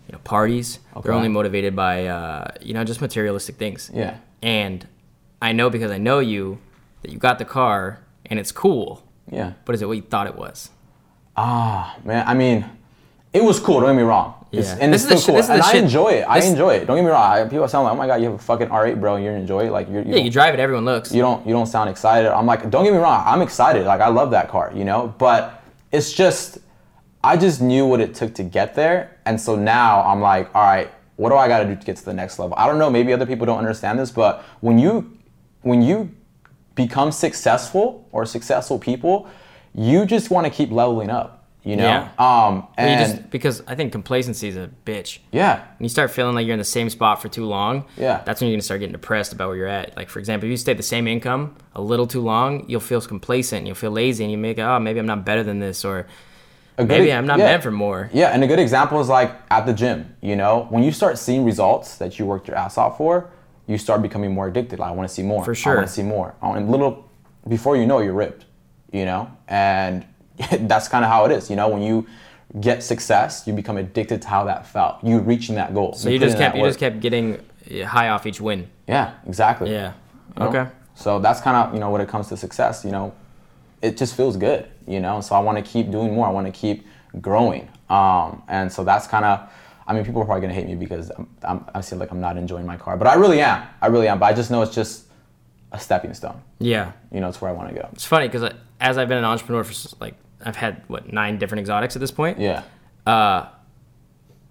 [0.08, 0.78] you know, parties.
[1.02, 3.90] They're only motivated by, uh, you know, just materialistic things.
[3.94, 4.16] Yeah.
[4.42, 4.86] And
[5.40, 6.58] I know because I know you
[7.02, 9.52] that you got the car and it's cool, Yeah.
[9.64, 10.70] but is it what you thought it was?
[11.36, 12.24] Ah, man.
[12.26, 12.64] I mean,
[13.32, 13.80] it was cool.
[13.80, 14.34] Don't get me wrong.
[14.52, 14.76] It's, Yeah.
[14.80, 15.36] and This it's is the still sh- cool.
[15.36, 16.24] this is and I shit- enjoy it.
[16.28, 16.86] I this- enjoy it.
[16.86, 17.32] Don't get me wrong.
[17.32, 19.16] I, people sound like, oh my god, you have a fucking R8, bro.
[19.16, 19.72] and You enjoy it.
[19.72, 21.12] Like you're, you Yeah, you drive it, everyone looks.
[21.12, 22.30] you don't you don't sound excited.
[22.30, 23.84] I'm like, don't get me wrong, I'm excited.
[23.86, 25.12] Like I love that car, you know.
[25.18, 26.58] But it's just,
[27.24, 30.62] I just knew what it took to get there, and so now I'm like, all
[30.62, 32.54] right, what do I got to do to get to the next level?
[32.58, 32.90] I don't know.
[32.90, 35.16] Maybe other people don't understand this, but when you
[35.62, 36.10] when you
[36.74, 39.28] become successful or successful people,
[39.74, 41.40] you just want to keep leveling up.
[41.62, 41.84] You know.
[41.84, 42.08] Yeah.
[42.18, 42.56] Um.
[42.56, 45.20] You And just because I think complacency is a bitch.
[45.32, 45.60] yeah.
[45.78, 48.20] When you start feeling like you're in the same spot for too long, Yeah.
[48.26, 49.96] that's when you're gonna start getting depressed about where you're at.
[49.96, 52.80] Like for example, if you stay at the same income a little too long, you'll
[52.80, 55.86] feel complacent, you'll feel lazy, and you make oh maybe I'm not better than this,
[55.86, 56.06] or
[56.76, 57.46] good- maybe I'm not yeah.
[57.46, 58.10] meant for more.
[58.12, 60.16] Yeah, and a good example is like at the gym.
[60.20, 63.30] You know, when you start seeing results that you worked your ass off for,
[63.66, 64.78] you start becoming more addicted.
[64.78, 65.44] Like, I want to see more.
[65.44, 65.72] For sure.
[65.72, 66.34] I want to see more.
[66.42, 67.08] And little
[67.48, 68.46] before you know, you're ripped.
[68.92, 70.04] You know, and
[70.60, 71.50] that's kind of how it is.
[71.50, 72.06] You know, when you
[72.60, 75.02] get success, you become addicted to how that felt.
[75.02, 75.94] You reaching that goal.
[75.94, 78.68] So you just kept you just kept getting uh, high off each win.
[78.86, 79.70] Yeah, exactly.
[79.70, 79.92] Yeah.
[80.36, 80.48] you know?
[80.48, 80.70] Okay.
[80.94, 83.12] So that's kind of you know when it comes to success, you know,
[83.84, 85.20] it just feels good, you know.
[85.20, 86.26] So I want to keep doing more.
[86.26, 86.86] I want to keep
[87.20, 87.68] growing.
[87.90, 89.48] Um, and so that's kind of,
[89.86, 92.20] I mean, people are probably gonna hate me because I'm, I'm, I feel like I'm
[92.20, 93.62] not enjoying my car, but I really am.
[93.82, 94.18] I really am.
[94.18, 95.04] But I just know it's just
[95.72, 96.40] a stepping stone.
[96.58, 96.92] Yeah.
[97.12, 97.88] You know, it's where I want to go.
[97.92, 101.60] It's funny because as I've been an entrepreneur for like I've had what nine different
[101.60, 102.38] exotics at this point.
[102.40, 102.62] Yeah.
[103.06, 103.46] Uh,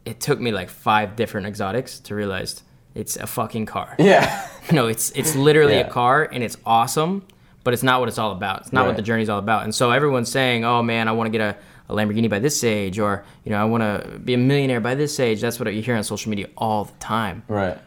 [0.05, 2.61] it took me like five different exotics to realize
[2.93, 3.95] it's a fucking car.
[3.99, 4.49] Yeah.
[4.71, 5.87] No, it's it's literally Yeah.
[5.87, 7.25] a car and it's awesome,
[7.63, 8.61] but it's not what it's all about.
[8.61, 8.95] It's not what Right.
[8.97, 9.63] the journey's all about.
[9.63, 11.57] And so everyone's saying, "Oh man, I want to get a,
[11.91, 14.95] a Lamborghini by this age," or you know, "I want to be a millionaire by
[14.95, 17.43] this age." That's what you hear on social media all the time.
[17.47, 17.77] right.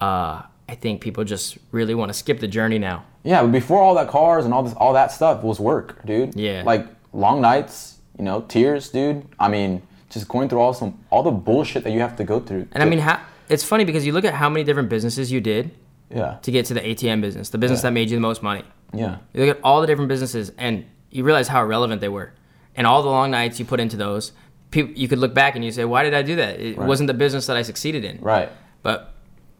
[0.00, 3.04] Uh, I think people just really want to skip the journey now.
[3.24, 6.34] Yeah, but before all that cars and all this, all that stuff was work, dude.
[6.36, 6.62] Yeah.
[6.64, 9.26] Like long nights, you know, tears, dude.
[9.38, 12.38] I mean, just going through all some all the bullshit that you have to go
[12.40, 12.68] through.
[12.72, 15.40] And I mean, ha- it's funny because you look at how many different businesses you
[15.40, 15.72] did
[16.08, 17.90] yeah, to get to the ATM business, the business Yeah.
[17.90, 18.62] that made you the most money.
[18.92, 22.32] Yeah, You look at all the different businesses, and you realize how irrelevant they were,
[22.76, 24.32] and all the long nights you put into those.
[24.70, 26.60] People, you could look back and you say, "Why did I do that?
[26.60, 26.86] It Right.
[26.86, 28.48] wasn't the business that I succeeded in." right.
[28.82, 29.12] But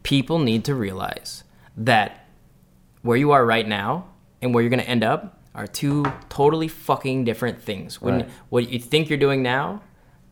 [0.02, 1.44] people need to realize
[1.76, 2.26] that
[3.02, 4.04] where you are right now
[4.40, 8.00] and where you're going to end up are two totally fucking different things.
[8.00, 8.28] When Right.
[8.50, 9.82] what you think you're doing now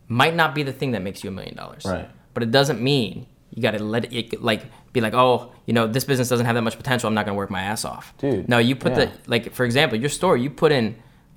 [0.07, 1.85] might not be the thing that makes you a million dollars.
[1.85, 2.09] Right.
[2.33, 5.87] But it doesn't mean you got to let it like be like, "Oh, you know,
[5.87, 7.07] this business doesn't have that much potential.
[7.07, 9.05] I'm not going to work my ass off." Dude, No, you put yeah.
[9.05, 10.95] the like for example, your store, you put in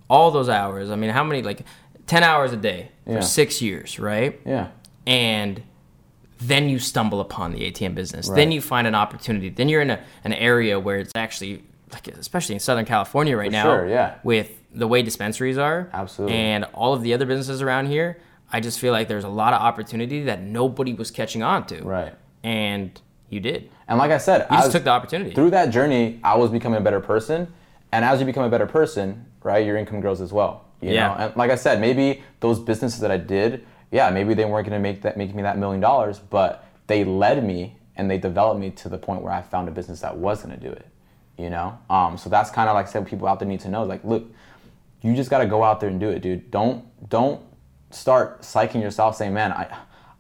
[0.09, 0.91] all those hours.
[0.91, 1.63] I mean, how many like
[2.07, 3.17] 10 hours a day Yeah.
[3.17, 4.41] for 6 years, right?
[4.45, 4.69] Yeah,
[5.07, 5.63] and
[6.39, 8.29] then you stumble upon the ATM business.
[8.29, 8.37] Right.
[8.37, 9.49] Then you find an opportunity.
[9.49, 11.63] Then you're in a, an area where it's actually
[11.93, 14.15] like especially in Southern California right For now sure, yeah.
[14.25, 16.35] with the way dispensaries are Absolutely.
[16.37, 18.19] and all of the other businesses around here,
[18.51, 21.83] I just feel like there's a lot of opportunity that nobody was catching on to.
[21.83, 22.15] right.
[22.43, 23.01] And
[23.33, 23.71] you did.
[23.89, 25.35] And like I said, You just as- took the opportunity.
[25.35, 27.53] through that journey, I was becoming a better person.
[27.91, 30.65] And as you become a better person, right, your income grows as well.
[30.81, 31.09] You Yeah.
[31.09, 31.15] know?
[31.15, 34.79] And like I said, maybe those businesses that I did, yeah, maybe they weren't going
[34.79, 38.61] to make that make me that million dollars, but they led me and they developed
[38.61, 40.87] me to the point where I found a business that was going to do it.
[41.39, 43.69] You know, um, so that's kind of like I said, people out there need to
[43.69, 43.85] know.
[43.85, 44.25] Like, look,
[45.01, 46.51] you just got to go out there and do it, dude.
[46.51, 47.41] Don't don't
[47.91, 49.67] start psyching yourself, saying, "Man, I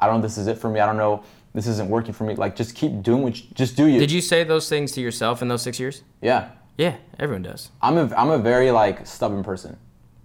[0.00, 0.80] I don't know this is it for me.
[0.80, 1.22] I don't know
[1.54, 3.98] this isn't working for me." Like, just keep doing what you, just do you.
[3.98, 6.02] Did you say those things to yourself in those six years?
[6.20, 7.70] Yeah, Yeah, everyone does.
[7.80, 9.76] I'm a I'm a very like stubborn person.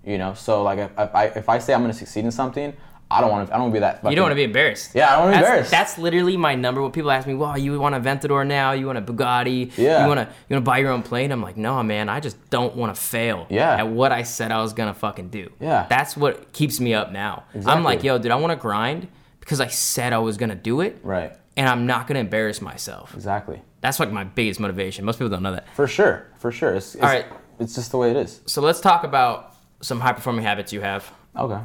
[0.05, 2.71] You know, so like if, if I if I say I'm to succeed in something,
[3.11, 4.09] I don't want to I don't want to be that.
[4.09, 4.91] You don't want to be embarrassed.
[4.95, 5.71] Yeah, I don't want to be embarrassed.
[5.71, 6.81] that's literally my number.
[6.81, 8.71] When people ask me, "Well, you want a Ventador now?
[8.71, 9.77] You want a Bugatti?
[9.77, 10.03] Yeah.
[10.03, 12.07] You want to you want to buy your own plane?" I'm like, "No, man.
[12.07, 13.75] I just don't want to fail Yeah.
[13.75, 15.51] at what I said I was gonna fucking do.
[15.59, 15.85] Yeah.
[15.89, 17.43] That's what keeps me up now.
[17.65, 19.09] I'm like, yo, dude, I want to grind
[19.47, 21.31] because I said I was gonna do it, right.
[21.55, 23.13] and I'm not gonna embarrass myself.
[23.15, 23.61] Exactly.
[23.79, 25.05] That's like my biggest motivation.
[25.05, 25.73] Most people don't know that.
[25.73, 26.27] For sure.
[26.37, 26.73] For sure.
[26.75, 27.25] It's, it's, All right.
[27.57, 28.41] It's just the way it is.
[28.45, 31.09] So let's talk about some high performing habits you have.
[31.33, 31.61] Okay.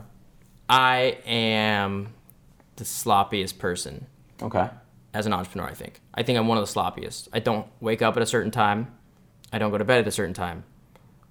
[0.69, 2.15] I am
[2.77, 4.07] the sloppiest person
[4.41, 4.69] Okay.
[5.13, 6.01] as an entrepreneur, I think.
[6.15, 7.27] I think I'm one of the sloppiest.
[7.33, 8.95] I don't wake up at a certain time.
[9.53, 10.63] I don't go to bed at a certain time.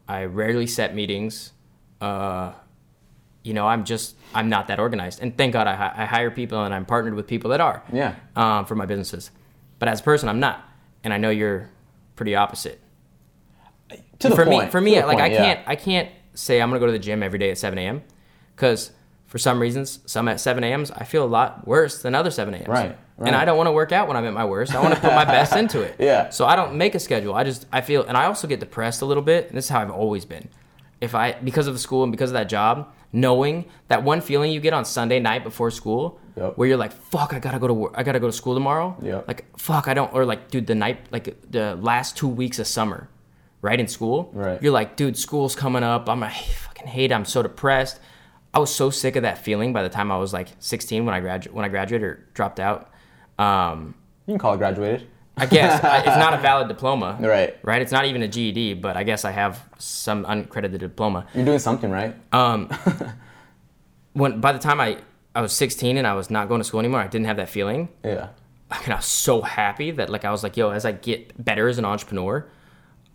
[0.06, 1.54] I rarely set meetings.
[2.02, 2.52] Uh,
[3.44, 5.20] you know, I'm just, I'm not that organized.
[5.22, 8.16] And thank God I, I hire people and I'm partnered with people that are Yeah.
[8.36, 9.32] um, for my businesses.
[9.80, 10.64] But as a person, I'm not.
[11.04, 11.70] And I know you're
[12.16, 12.80] pretty opposite.
[14.20, 14.66] To the for point.
[14.66, 15.40] me, for me, like I point, yeah.
[15.56, 18.04] can't, I can't say I'm gonna go to the gym every day at 7 a.m.
[18.56, 18.92] because
[19.26, 22.54] for some reasons, some at 7 a.m.s I feel a lot worse than other 7
[22.54, 22.68] a.m.s.
[22.68, 23.36] Right, And.
[23.36, 24.76] I don't want to work out when I'm at my worst.
[24.76, 25.96] I want to put my best into it.
[26.00, 26.30] Yeah.
[26.30, 27.34] So I don't make a schedule.
[27.34, 29.48] I just I feel, and I also get depressed a little bit.
[29.50, 30.48] And this is how I've always been.
[31.02, 34.52] If I because of the school and because of that job, knowing that one feeling
[34.52, 36.58] you get on Sunday night before school, Yep.
[36.58, 37.94] where you're like, "Fuck, I gotta go to work.
[37.96, 39.28] I gotta go to school tomorrow." Yep.
[39.28, 40.14] Like, fuck, I don't.
[40.14, 43.10] Or like, dude, the night, like the last two weeks of summer,
[43.62, 44.62] right in school, Right.
[44.64, 46.08] You're like, dude, school's coming up.
[46.10, 47.12] I'm I fucking hate.
[47.12, 47.14] it.
[47.14, 48.00] I'm so depressed.
[48.54, 51.14] I was so sick of that feeling by the time I was like 16 when
[51.14, 52.90] I gradu- when I graduated or dropped out.
[53.38, 53.96] Um,
[54.26, 55.08] You can call it graduated.
[55.42, 57.58] I guess I, it's not a valid diploma, Right.
[57.64, 57.82] Right?
[57.82, 61.26] It's not even a GED, but I guess I have some uncredited diploma.
[61.34, 62.16] You're doing something right.
[62.32, 62.70] Um,
[64.14, 64.98] when by the time I
[65.34, 67.50] I was 16 and I was not going to school anymore, I didn't have that
[67.50, 67.90] feeling.
[68.04, 68.30] yeah.
[68.86, 71.68] And I was so happy that like I was like, yo, as I get better
[71.68, 72.48] as an entrepreneur,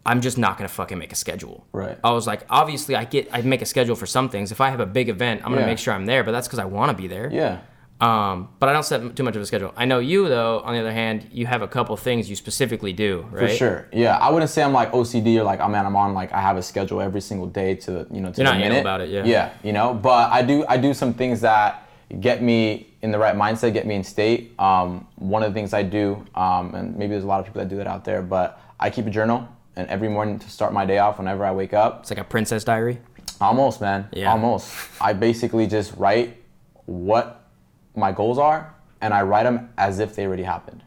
[0.05, 1.67] I'm just not gonna fucking make a schedule.
[1.73, 1.99] Right.
[2.05, 4.53] I was like, obviously, I get I make a schedule for some things.
[4.53, 5.67] If I have a big event, I'm gonna Yeah.
[5.67, 7.31] make sure I'm there, but that's because I want to be there.
[7.33, 7.61] Yeah.
[8.01, 9.73] Um, but I don't set too much of a schedule.
[9.77, 10.61] I know you though.
[10.61, 13.49] On the other hand, you have a couple things you specifically do, right?
[13.49, 13.89] For sure.
[13.93, 14.19] Yeah.
[14.19, 16.59] I wouldn't say I'm like OCD or like, oh man, I'm on like I have
[16.59, 18.81] a schedule every single day to you know to You're the minute.
[18.83, 19.25] about it, yeah.
[19.25, 19.53] Yeah.
[19.63, 21.89] You know, but I do I do some things that
[22.21, 24.53] get me in the right mindset, get me in state.
[24.59, 27.61] Um, one of the things I do, um, and maybe there's a lot of people
[27.63, 30.73] that do that out there, but I keep a journal, and every morning to start
[30.73, 32.99] my day off, whenever I wake up, It's like a princess diary.
[33.41, 34.09] Almost, man.
[34.13, 34.31] Yeah.
[34.33, 34.71] Almost.
[35.01, 36.37] I basically just write
[36.85, 37.46] what
[37.97, 40.83] my goals are, and I write them as if they already happened.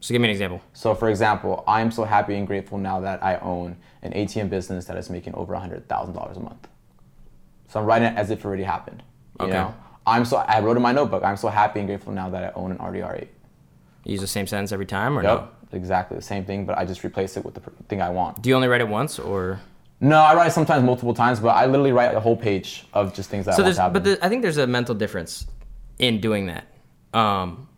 [0.00, 0.60] So give me an example.
[0.72, 4.50] So, for example, I am so happy and grateful now that I own an ATM
[4.50, 6.68] business that is making over $100,000 a month.
[7.68, 9.02] So I'm writing it as if it already happened.
[9.38, 9.54] You Okay.
[9.54, 9.74] know?
[10.04, 11.22] I'm so I wrote in my notebook.
[11.22, 13.28] I'm so happy and grateful now that I own an Audi R8.
[14.04, 15.40] You use the same sentence every time, or Yep.
[15.40, 15.48] no?
[15.76, 18.42] Exactly the same thing, but I just replace it with the thing I want.
[18.42, 19.60] Do you only write it once, or
[20.00, 23.30] No, I write sometimes multiple times, but I literally write a whole page of just
[23.30, 23.92] things that so I want there's?
[23.92, 25.46] But the, I think there's a mental difference
[25.98, 26.66] in doing that.
[27.12, 27.68] Um,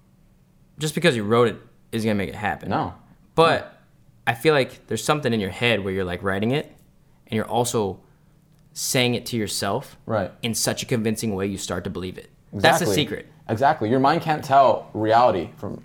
[0.78, 1.56] just because you wrote it
[1.92, 2.70] is gonna make it happen.
[2.70, 2.94] no.
[3.34, 3.80] But
[4.26, 6.66] I feel like there's something in your head where you're like writing it,
[7.26, 7.98] and you're also
[8.72, 10.30] saying it to yourself Right.
[10.42, 12.30] in such a convincing way you start to believe it.
[12.52, 13.26] That's the secret.
[13.48, 13.90] Exactly.
[13.90, 15.82] Your mind can't tell reality from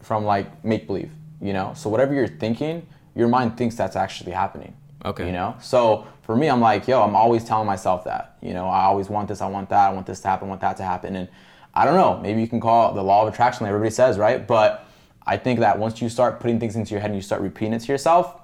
[0.00, 1.72] from like make believe, you know?
[1.76, 4.74] So whatever you're thinking, your mind thinks that's actually happening.
[5.04, 5.26] Okay.
[5.26, 5.54] You know?
[5.60, 8.36] So for me, I'm like, yo, I'm always telling myself that.
[8.42, 10.50] You know, I always want this, I want that, I want this to happen, I
[10.50, 11.14] want that to happen.
[11.16, 11.28] And
[11.74, 14.18] I don't know, maybe you can call it the law of attraction like everybody says,
[14.18, 14.46] right?
[14.46, 14.86] But
[15.26, 17.72] I think that once you start putting things into your head and you start repeating
[17.72, 18.40] it to yourself,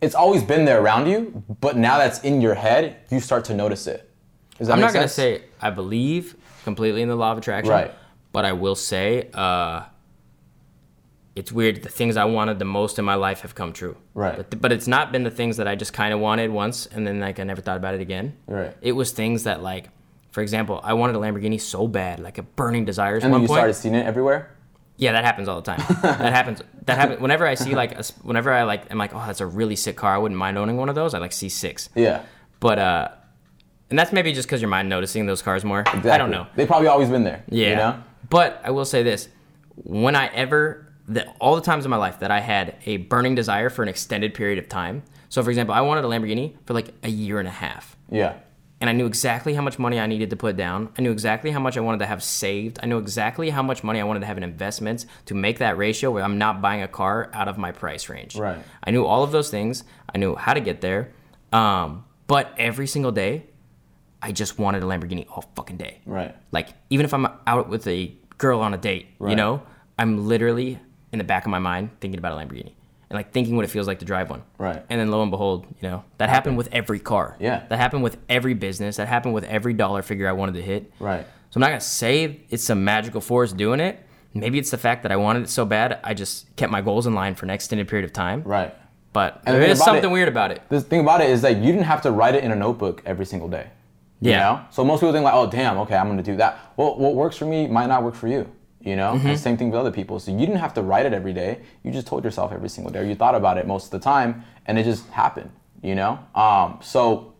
[0.00, 3.54] it's always been there around you, but now that's in your head, you start to
[3.54, 4.10] notice it.
[4.58, 7.92] Does that I'm not gonna say I believe completely in the law of attraction, Right.
[8.32, 9.84] But I will say, uh,
[11.34, 11.82] it's weird.
[11.82, 14.36] The things I wanted the most in my life have come true, Right.
[14.36, 17.06] But, but it's not been the things that I just kind of wanted once, and
[17.06, 18.36] then like I never thought about it again.
[18.46, 18.74] Right.
[18.82, 19.88] It was things that like,
[20.36, 23.14] for example, I wanted a Lamborghini so bad, like a burning desire.
[23.14, 23.56] And then you point.
[23.56, 24.54] started seeing it everywhere?
[24.98, 25.82] Yeah, that happens all the time.
[26.02, 26.60] that happens.
[26.84, 29.46] That happens whenever I see like, a whenever I like, I'm like, oh, that's a
[29.46, 30.14] really sick car.
[30.14, 31.14] I wouldn't mind owning one of those.
[31.14, 31.88] I like see six.
[31.94, 32.20] Yeah.
[32.60, 33.08] But uh,
[33.88, 35.80] and that's maybe just because your mind noticing those cars more.
[35.80, 36.10] Exactly.
[36.10, 36.46] I don't know.
[36.54, 37.42] They probably always been there.
[37.48, 37.70] Yeah.
[37.70, 38.02] You know?
[38.28, 39.30] But I will say this:
[39.84, 43.34] when I ever, the, all the times in my life that I had a burning
[43.34, 45.02] desire for an extended period of time.
[45.30, 47.96] So, for example, I wanted a Lamborghini for like a year and a half.
[48.10, 48.34] Yeah.
[48.80, 50.90] And I knew exactly how much money I needed to put down.
[50.98, 52.78] I knew exactly how much I wanted to have saved.
[52.82, 55.78] I knew exactly how much money I wanted to have in investments to make that
[55.78, 58.36] ratio where I'm not buying a car out of my price range.
[58.36, 58.58] Right.
[58.84, 59.84] I knew all of those things.
[60.14, 61.12] I knew how to get there.
[61.52, 63.46] Um, but every single day,
[64.20, 66.00] I just wanted a Lamborghini all fucking day.
[66.04, 66.34] Right.
[66.52, 69.62] Like even if I'm out with a girl on a date, you know,
[69.98, 70.78] I'm literally
[71.12, 72.72] in the back of my mind thinking about a Lamborghini
[73.08, 74.42] and like thinking what it feels like to drive one.
[74.58, 74.84] Right.
[74.90, 77.36] And then lo and behold, you know, that happened with every car.
[77.38, 77.64] Yeah.
[77.68, 78.96] That happened with every business.
[78.96, 80.92] That happened with every dollar figure I wanted to hit.
[80.98, 81.24] Right.
[81.50, 84.00] So I'm not gonna say it's some magical force doing it.
[84.34, 87.06] Maybe it's the fact that I wanted it so bad, I just kept my goals
[87.06, 88.42] in line for an extended period of time.
[88.44, 88.74] Right.
[89.12, 90.60] But And there the is something it- weird about it.
[90.68, 93.02] The thing about it is that you didn't have to write it in a notebook
[93.06, 93.68] every single day.
[94.20, 94.38] You Yeah.
[94.40, 94.60] know?
[94.70, 96.58] So most people think like, oh damn, okay, I'm gonna do that.
[96.76, 98.46] Well, what works for me might not work for you.
[98.86, 99.14] You know?
[99.14, 99.26] Mm-hmm.
[99.26, 100.20] And same thing with other people.
[100.20, 101.60] So you didn't have to write it every day.
[101.82, 103.98] You just told yourself every single day, or you thought about it most of the
[103.98, 105.50] time, and it just happened.
[105.82, 106.18] You know?
[106.34, 107.34] Um, so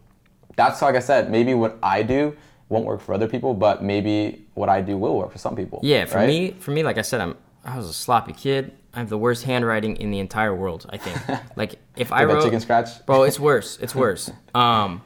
[0.57, 2.37] that's like I said, maybe what I do
[2.69, 5.81] won't work for other people, but maybe what I do will work for some people.
[5.83, 6.27] Yeah, for right?
[6.27, 8.73] me, for me, like I said, I'm I was a sloppy kid.
[8.95, 10.87] I have the worst handwriting in the entire world.
[10.89, 11.41] I think.
[11.57, 13.05] like if I wrote, chicken scratch?
[13.07, 13.79] bro, it's worse.
[13.81, 14.31] It's worse.
[14.55, 15.03] Um,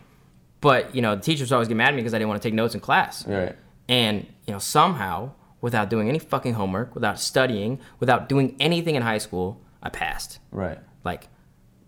[0.61, 2.47] but you know, the teachers always get mad at me because I didn't want to
[2.47, 3.27] take notes in class.
[3.27, 3.57] Right.
[3.89, 9.03] And you know, somehow, without doing any fucking homework, without studying, without doing anything in
[9.03, 10.39] high school, I passed.
[10.51, 10.79] Right.
[11.05, 11.29] Like,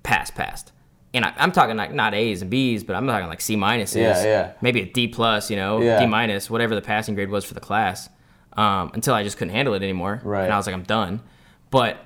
[0.02, 0.72] passed, passed.
[1.14, 3.96] And I, I'm talking like not A's and B's, but I'm talking like C minuses.
[3.96, 4.52] Yeah, yeah.
[4.62, 6.00] Maybe a D plus, you know, Yeah.
[6.00, 8.08] D minus, whatever the passing grade was for the class.
[8.54, 10.20] Um, until I just couldn't handle it anymore.
[10.24, 10.44] Right.
[10.44, 11.22] And I was like, I'm done.
[11.70, 11.98] But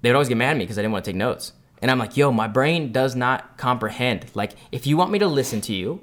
[0.00, 1.52] they would always get mad at me because I didn't want to take notes.
[1.82, 4.26] And I'm like, yo, my brain does not comprehend.
[4.34, 6.02] Like, if you want me to listen to you,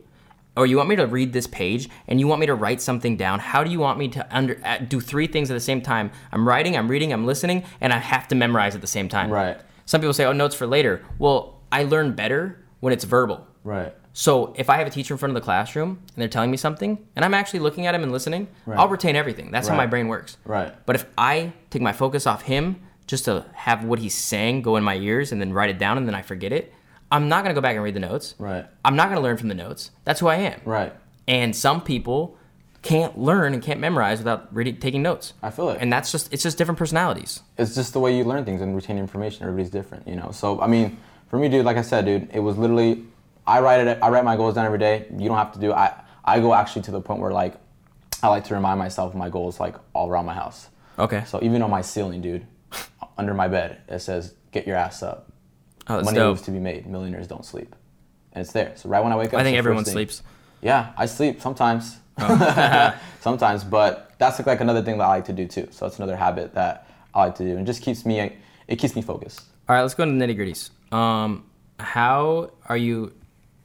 [0.58, 3.16] or you want me to read this page and you want me to write something
[3.16, 5.82] down how do you want me to under uh, do three things at the same
[5.82, 6.12] time?
[6.32, 9.30] I'm writing i'm reading i'm listening and i have to memorize at the same time.
[9.30, 9.58] Right.
[9.86, 11.06] some people say oh notes for later.
[11.20, 13.48] Well i learn better when it's verbal.
[13.64, 13.94] Right.
[14.14, 16.58] so if i have a teacher in front of the classroom and they're telling me
[16.58, 19.52] something and i'm actually looking at him and listening i'll retain everything.
[19.52, 20.38] That's how my brain works.
[20.46, 20.74] Right.
[20.86, 24.76] but if i take my focus off him just to have what he's saying go
[24.76, 26.74] in my ears and then write it down and then i forget it
[27.12, 28.66] i'm not going to go back and read the notes Right.
[28.86, 30.94] i'm not going to learn from the notes that's who i am Right.
[31.28, 32.38] and some people
[32.84, 35.34] can't learn and can't memorize without reading, taking notes.
[35.44, 35.80] I feel it.
[35.82, 37.42] And that's just it's just different personalities.
[37.58, 39.44] it's just the way you learn things and retain information.
[39.44, 40.30] Everybody's different, you know.
[40.32, 40.96] So I mean,
[41.28, 43.04] for me, dude, like I said, dude, it was literally
[43.46, 43.98] I write it.
[44.02, 45.08] I write my goals down every day.
[45.12, 45.74] You don't have to do.
[45.74, 47.56] I I go actually to the point where like
[48.24, 50.70] I like to remind myself of my goals like all around my house.
[50.98, 51.24] Okay.
[51.28, 52.46] So even on my ceiling, dude,
[53.18, 55.30] under my bed, it says "Get your ass up."
[55.90, 56.30] Oh, that's Money dope.
[56.36, 56.86] moves to be made.
[56.88, 57.76] Millionaires don't sleep,
[58.34, 58.74] and it's there.
[58.76, 60.24] So right when I wake up, I think everyone sleeps.
[60.62, 61.98] Yeah, I sleep sometimes.
[62.20, 63.00] Oh.
[63.22, 65.68] sometimes, but that's like another thing that I like to do too.
[65.72, 68.34] So it's another habit that I like to do, and just keeps me
[68.68, 69.42] it keeps me focused.
[69.70, 70.70] All right, let's go into the nitty gritties.
[70.96, 71.46] Um,
[71.80, 73.14] how are you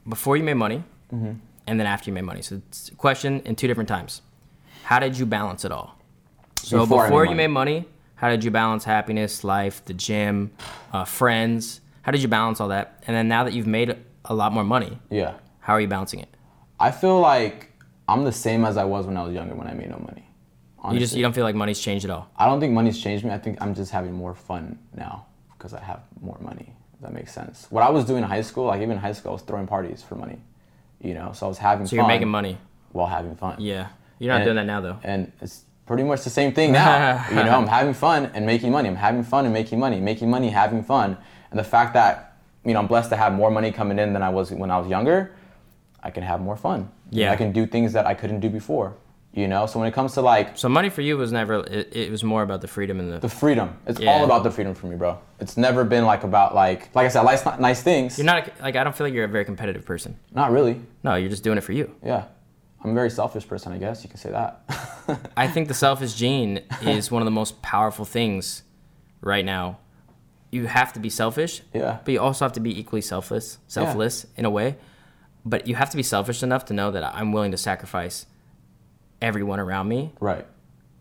[0.07, 0.83] before you made money,
[1.13, 1.31] Mm-hmm.
[1.67, 2.41] and then after you made money?
[2.41, 4.21] So it's a question in two different times.
[4.83, 5.97] How did you balance it all?
[6.57, 7.47] So Before before, made you money.
[7.75, 10.51] made money, how did you balance happiness, life, the gym,
[10.91, 11.81] uh, friends?
[12.03, 13.03] How did you balance all that?
[13.07, 16.19] And then now that you've made a lot more money, Yeah, how are you balancing
[16.19, 16.29] it?
[16.79, 17.71] I feel like
[18.07, 20.27] I'm the same as I was when I was younger when I made no money.
[20.79, 20.95] Honestly.
[20.95, 22.29] You just you don't feel like money's changed at all.
[22.37, 23.31] I don't think money's changed me.
[23.31, 25.25] I think I'm just having more fun now
[25.57, 26.73] because I have more money.
[26.95, 27.67] If that makes sense.
[27.69, 29.65] What I was doing in high school, like even in high school, I was throwing
[29.67, 30.39] parties for money.
[30.99, 32.57] You know, so I was having So fun you're making money.
[32.91, 33.55] while having fun.
[33.59, 33.87] Yeah,
[34.19, 34.97] you're not And- doing that now though.
[35.03, 37.25] and it's pretty much the same thing now.
[37.29, 38.89] you know, I'm having fun and making money.
[38.89, 41.17] I'm having fun and making money, making money, having fun.
[41.53, 42.33] And the fact that
[42.65, 44.79] you know I'm blessed to have more money coming in than I was when I
[44.79, 45.35] was younger,
[46.01, 46.89] I can have more fun.
[47.11, 47.31] Yeah.
[47.31, 48.95] I can do things that I couldn't do before.
[49.35, 51.59] You know, so when it comes to like So money for you was never.
[51.65, 53.19] It, it was more about the freedom and the.
[53.19, 54.09] the freedom, it's Yeah.
[54.11, 55.19] all about the freedom for me, bro.
[55.39, 58.17] It's never been like about like like I said, I like nice things.
[58.17, 60.17] you're not a- like I don't feel like you're a very competitive person.
[60.33, 60.81] Not really.
[61.03, 61.93] No, you're just doing it for you.
[62.03, 62.25] Yeah.
[62.83, 64.61] I'm a very selfish person, I guess you can say that.
[65.37, 68.63] I think the selfish gene is one of the most powerful things
[69.21, 69.77] right now.
[70.53, 71.97] You have to be selfish, Yeah.
[72.05, 74.75] but you also have to be equally selfless, selfless in a way.
[75.45, 78.27] But you have to be selfish enough to know that I'm willing to sacrifice
[79.21, 80.45] everyone around me right.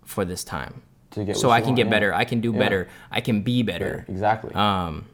[0.04, 1.90] for this time, To get so I can want, get yeah.
[1.90, 2.14] better.
[2.14, 2.58] I can do Yeah.
[2.58, 2.88] better.
[3.10, 4.05] I can be better.
[4.09, 4.55] Exactly.
[4.55, 5.05] Um,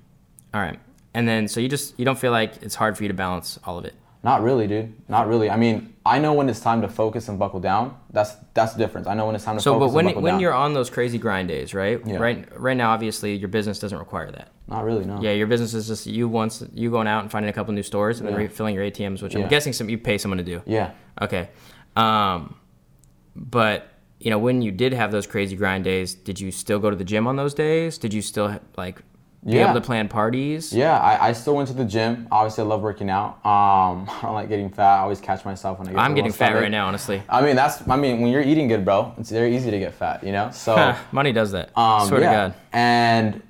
[0.54, 0.78] all right,
[1.14, 3.58] and then so you just you don't feel like it's hard for you to balance
[3.64, 3.94] all of it.
[4.22, 4.92] Not really, dude.
[5.08, 5.48] Not really.
[5.48, 7.96] I mean, I know when it's time to focus and buckle down.
[8.10, 9.06] That's that's the difference.
[9.06, 10.40] I know when it's time to So, focus but when and buckle when down.
[10.40, 12.00] you're on those crazy grind days, right?
[12.04, 12.16] Yeah.
[12.16, 12.60] Right.
[12.60, 14.48] Right now, obviously, your business doesn't require that.
[14.66, 15.20] not really, no.
[15.22, 17.82] Yeah, your business is just you once you going out and finding a couple new
[17.82, 18.40] stores and then Yeah.
[18.42, 20.62] refilling your ATMs, which I'm guessing some you pay someone to do.
[20.66, 20.90] Yeah.
[21.22, 21.48] Okay.
[21.96, 22.56] Um,
[23.36, 23.86] but
[24.20, 26.96] you know, when you did have those crazy grind days, did you still go to
[26.96, 27.98] the gym on those days?
[27.98, 29.00] Did you still like
[29.44, 29.70] be Yeah.
[29.70, 30.72] able to plan parties.
[30.72, 32.26] Yeah, I, I still went to the gym.
[32.30, 33.34] Obviously, I love working out.
[33.46, 34.96] Um, I don't like getting fat.
[34.96, 36.00] I always catch myself when I get.
[36.00, 36.62] I'm getting fat stomach.
[36.62, 37.22] right now, honestly.
[37.28, 37.86] I mean, that's.
[37.88, 40.24] I mean, when you're eating good, bro, it's very easy to get fat.
[40.24, 40.50] You know.
[40.52, 40.94] So.
[41.12, 41.76] Money does that.
[41.78, 42.30] Um, Swear yeah.
[42.30, 42.54] to God.
[42.72, 43.42] And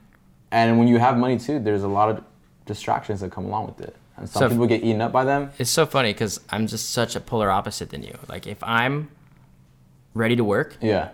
[0.50, 2.22] and when you have money too, there's a lot of
[2.66, 5.50] distractions that come along with it, and some So- people get eaten up by them.
[5.58, 8.16] It's so funny because I'm just such a polar opposite than you.
[8.28, 9.10] Like if I'm
[10.14, 11.10] ready to work, Yeah.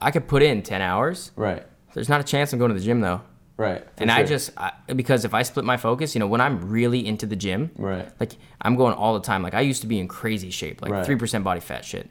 [0.00, 1.30] I could put in 10 hours.
[1.36, 1.64] Right.
[1.94, 3.20] There's not a chance I'm going to the gym though.
[3.56, 3.86] Right.
[3.98, 7.06] And I just I, because if I split my focus, you know, when I'm really
[7.06, 8.08] into the gym, Right.
[8.18, 9.42] like I'm going all the time.
[9.42, 11.06] Like I used to be in crazy shape, like Right.
[11.06, 12.10] three percent body fat shit,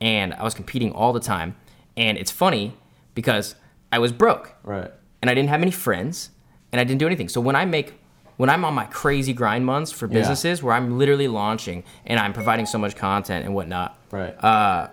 [0.00, 1.56] and I was competing all the time.
[1.96, 2.74] And it's funny
[3.14, 3.54] because
[3.92, 4.90] I was broke Right.
[5.20, 6.30] and I didn't have any friends
[6.72, 7.28] and I didn't do anything.
[7.28, 7.94] So when I make
[8.38, 12.32] when I'm on my crazy grind months for businesses where I'm literally launching and I'm
[12.32, 14.32] providing so much content and whatnot, Right.
[14.42, 14.88] Uh,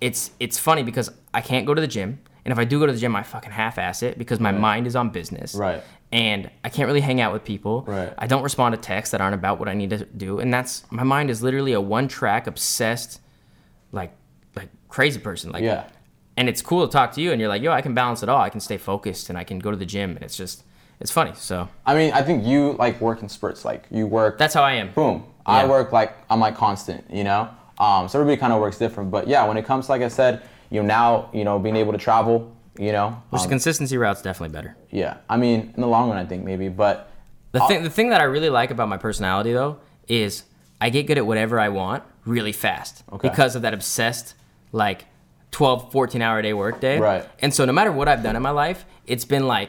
[0.00, 2.86] it's it's funny because I can't go to the gym, and if I do go
[2.86, 5.54] to the gym, I fucking half-ass it because my mind is on business.
[5.54, 5.82] Right.
[6.10, 7.84] And I can't really hang out with people.
[7.86, 8.12] Right.
[8.18, 10.84] I don't respond to texts that aren't about what I need to do, and that's
[10.90, 13.20] my mind is literally a one-track obsessed,
[13.92, 14.12] like
[14.54, 15.52] like crazy person.
[15.52, 15.84] Like Yeah.
[16.36, 18.28] And it's cool to talk to you, and you're like, yo, I can balance it
[18.28, 18.40] all.
[18.40, 20.64] I can stay focused, and I can go to the gym, and it's just
[21.00, 21.32] it's funny.
[21.34, 23.64] So I mean, I think you like work in spurts.
[23.64, 24.38] Like you work.
[24.38, 24.92] that's how I am.
[24.92, 25.24] boom.
[25.44, 27.48] I work like I'm like constant, you know.
[27.78, 30.42] Um, so everybody kind of works different, but yeah, when it comes, like I said,
[30.72, 32.36] you know, now you know being able to travel,
[32.78, 34.76] you know, Which um, consistency route's definitely better.
[34.90, 35.18] yeah.
[35.28, 37.08] I mean, in the long run, I think maybe, but
[37.52, 40.44] The thing, the thing that I really like about my personality though is
[40.80, 43.28] I get good at whatever I want really fast Okay.
[43.28, 44.34] because of that obsessed
[44.72, 45.04] like
[45.50, 46.98] 12, 14 hour a day work day.
[46.98, 47.24] Right.
[47.40, 49.68] And so no matter what I've done in my life, it's been like,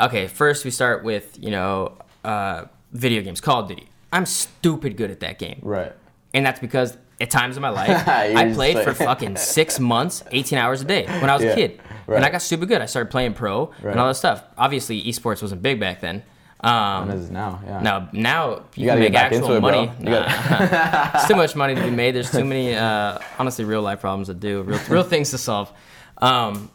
[0.00, 3.88] okay, first we start with you know uh, video games, Call of Duty.
[4.12, 5.92] I'm stupid good at that game, right,
[6.34, 10.22] and that's because at times in my life I played play- for fucking six months,
[10.30, 12.24] 18 hours a day when I was Yeah, a kid, and.
[12.24, 12.80] I got super good.
[12.82, 13.92] I started playing pro Right.
[13.92, 14.42] and all that stuff.
[14.58, 16.22] Obviously, esports wasn't big back then.
[16.64, 17.80] Um, it is now, yeah.
[17.80, 19.90] now, now you, gotta can make actual it, money.
[19.98, 21.10] You Nah.
[21.14, 22.12] It's too much money to be made.
[22.14, 25.72] There's too many, uh, honestly, real life problems to do, real, real things to solve.
[26.18, 26.70] Um,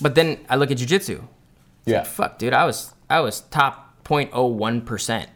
[0.00, 1.20] but then I look at jujitsu.
[1.84, 5.28] yeah, Fuck, dude, I was I was top 0.01 percent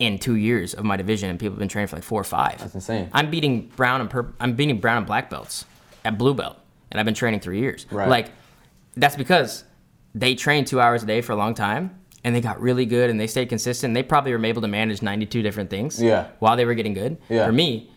[0.00, 2.24] in two years of my division, and people have been training for like four or
[2.24, 2.58] five.
[2.58, 3.08] That's insane.
[3.12, 4.34] I'm beating brown and purple.
[4.40, 5.66] I'm beating brown and black belts
[6.04, 6.56] at blue belt,
[6.90, 7.86] and I've been training three years.
[7.90, 8.08] Right.
[8.08, 8.30] Like
[8.96, 9.62] that's because
[10.14, 13.10] they trained two hours a day for a long time, and they got really good,
[13.10, 13.92] and they stayed consistent.
[13.94, 16.02] They probably were able to manage 92 different things.
[16.02, 16.28] Yeah.
[16.38, 17.18] While they were getting good.
[17.28, 17.44] Yeah.
[17.46, 17.90] For me,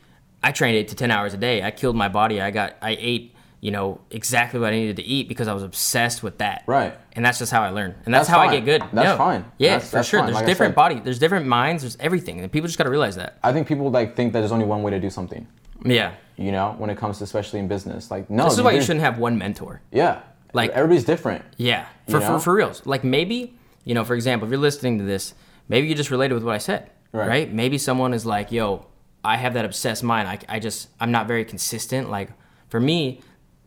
[0.44, 1.64] I trained eight to 10 hours a day.
[1.64, 2.42] I killed my body.
[2.42, 3.33] I got I ate.
[3.64, 6.64] You know exactly what I needed to eat because I was obsessed with that.
[6.68, 6.94] Right.
[7.14, 7.96] And that's just how I learn.
[8.04, 8.82] And that's, That's how I get good.
[8.92, 9.16] That's No.
[9.18, 9.46] fine.
[9.58, 10.20] Yeah, That's- for that's sure.
[10.20, 10.26] fine.
[10.28, 10.76] There's Like different said.
[10.76, 11.00] body.
[11.00, 11.82] There's different minds.
[11.84, 13.38] There's everything, and people just got to realize that.
[13.42, 15.48] I think people like think that there's only one way to do something.
[15.86, 16.12] Yeah.
[16.36, 18.82] You know, when it comes to especially in business, like no, This is why you
[18.82, 19.80] shouldn't have one mentor.
[19.94, 20.20] Yeah,
[20.54, 21.46] like- everybody's different.
[21.56, 22.86] Yeah, for, for for reals.
[22.86, 23.54] Like maybe
[23.86, 25.34] you know, for example, if you're listening to this,
[25.70, 27.28] maybe you just related with what I said, Right.
[27.30, 27.54] right?
[27.54, 28.88] Maybe someone is like, "Yo,
[29.24, 30.28] I have that obsessed mind.
[30.28, 32.30] I, I just I'm not very consistent." Like
[32.68, 33.22] for me,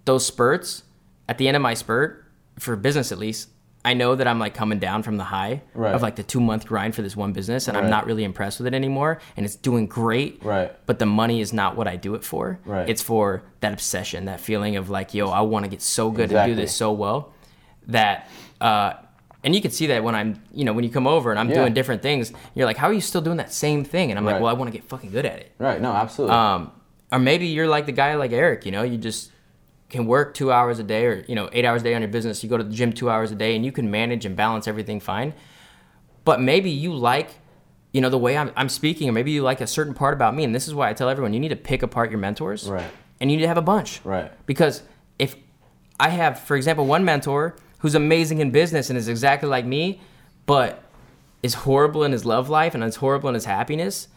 [0.07, 0.83] those spurts
[1.29, 2.25] at the end of my spurt
[2.59, 3.51] for business at least.
[3.85, 5.95] I know that I'm like coming down from the high Right.
[5.95, 8.59] of like the two month grind for this one business, and I'm not really impressed
[8.59, 9.21] with it anymore.
[9.37, 10.73] And it's doing great, Right.
[10.87, 12.59] But the money is not what I do it for.
[12.65, 12.89] Right.
[12.89, 16.33] It's for that obsession, that feeling of like, yo, I want to get so good
[16.33, 17.33] and do this so well
[17.89, 18.29] that
[18.61, 18.95] uh
[19.45, 21.49] and you can see that when I'm, you know, when you come over and I'm
[21.49, 21.55] Yeah.
[21.61, 24.11] doing different things, you're like, how are you still doing that same thing?
[24.11, 25.53] And I'm like, well, I want to get fucking good at it.
[25.59, 25.81] Right?
[25.81, 26.35] No, absolutely.
[26.37, 26.73] Um,
[27.13, 29.31] or maybe you're like the guy like Eric, you know, you just
[29.89, 32.11] can work two hours a day or, you know, eight hours a day on your
[32.11, 32.43] business.
[32.43, 34.67] You go to the gym two hours a day and you can manage and balance
[34.67, 35.33] everything fine.
[36.25, 37.31] But maybe you like,
[37.93, 40.35] you know, the way I'm, I'm speaking, or maybe you like a certain part about
[40.35, 40.43] me.
[40.43, 42.69] And this is why I tell everyone you need to pick apart your mentors.
[42.69, 42.91] Right.
[43.21, 44.01] And you need to have a bunch.
[44.05, 44.33] Right.
[44.45, 44.83] Because
[45.19, 45.37] if
[46.01, 50.01] I have, for example, one mentor who's amazing in business and is exactly like me,
[50.47, 50.83] but
[51.43, 54.09] is horrible in his love life and is horrible in his happiness,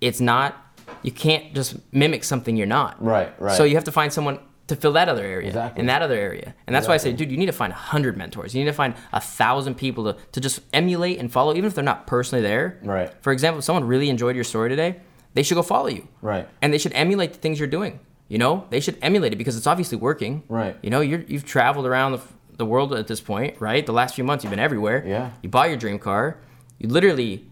[0.00, 0.56] it's not,
[1.02, 3.02] you can't just mimic something you're not.
[3.02, 3.56] Right, right.
[3.56, 4.38] So you have to find someone
[4.68, 5.80] to fill that other area Exactly.
[5.80, 6.54] and that other area.
[6.66, 8.54] And that's why I say, dude, you need to find a hundred mentors.
[8.54, 11.74] You need to find a thousand people to, to just emulate and follow, even if
[11.74, 12.80] they're not personally there.
[12.82, 13.12] Right.
[13.22, 15.00] For example, if someone really enjoyed your story today,
[15.34, 16.48] they should go follow you Right.
[16.62, 18.00] and they should emulate the things you're doing.
[18.28, 20.42] You know, they should emulate it because it's obviously working.
[20.48, 20.76] Right.
[20.82, 22.20] You know, you're, you've traveled around the,
[22.56, 23.86] the world at this point, right?
[23.86, 25.04] The last few months, you've been everywhere.
[25.06, 25.30] Yeah.
[25.42, 26.38] You bought your dream car.
[26.80, 27.46] You literally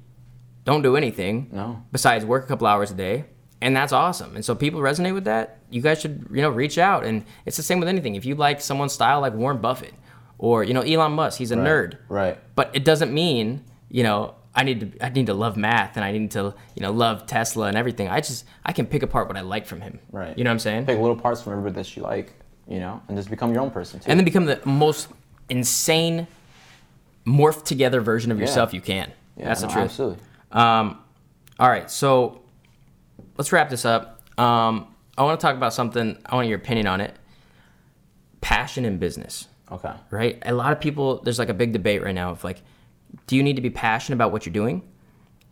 [0.64, 1.48] don't do anything.
[1.52, 1.84] No.
[1.92, 3.26] Besides work a couple hours a day,
[3.60, 4.34] and that's awesome.
[4.34, 5.58] And so people resonate with that.
[5.74, 7.04] You guys should, you know, reach out.
[7.04, 8.14] And it's the same with anything.
[8.14, 9.92] If you like someone's style, like Warren Buffett,
[10.38, 11.98] or you know, Elon Musk, he's a nerd.
[12.08, 12.38] Right.
[12.54, 16.04] But it doesn't mean, you know, I need to I need to love math and
[16.04, 18.08] I need to, you know, love Tesla and everything.
[18.08, 19.98] I just I can pick apart what I like from him.
[20.12, 20.36] Right.
[20.38, 20.86] You know what I'm saying?
[20.86, 22.32] Pick little parts from everybody that you like,
[22.68, 24.08] you know, and just become your own person too.
[24.08, 25.08] And then become the most
[25.48, 26.28] insane
[27.26, 29.10] morphed together version of yourself you can.
[29.36, 29.84] Yeah, That's the truth.
[29.84, 30.18] Absolutely.
[30.52, 30.98] Um,
[31.58, 32.42] all right, so
[33.36, 34.22] let's wrap this up.
[34.38, 36.18] Um, I want to talk about something.
[36.26, 37.14] I want your opinion on it.
[38.40, 39.92] Passion in business, Okay.
[40.10, 40.42] right?
[40.44, 41.22] A lot of people.
[41.22, 42.62] There's like a big debate right now of like,
[43.26, 44.82] do you need to be passionate about what you're doing?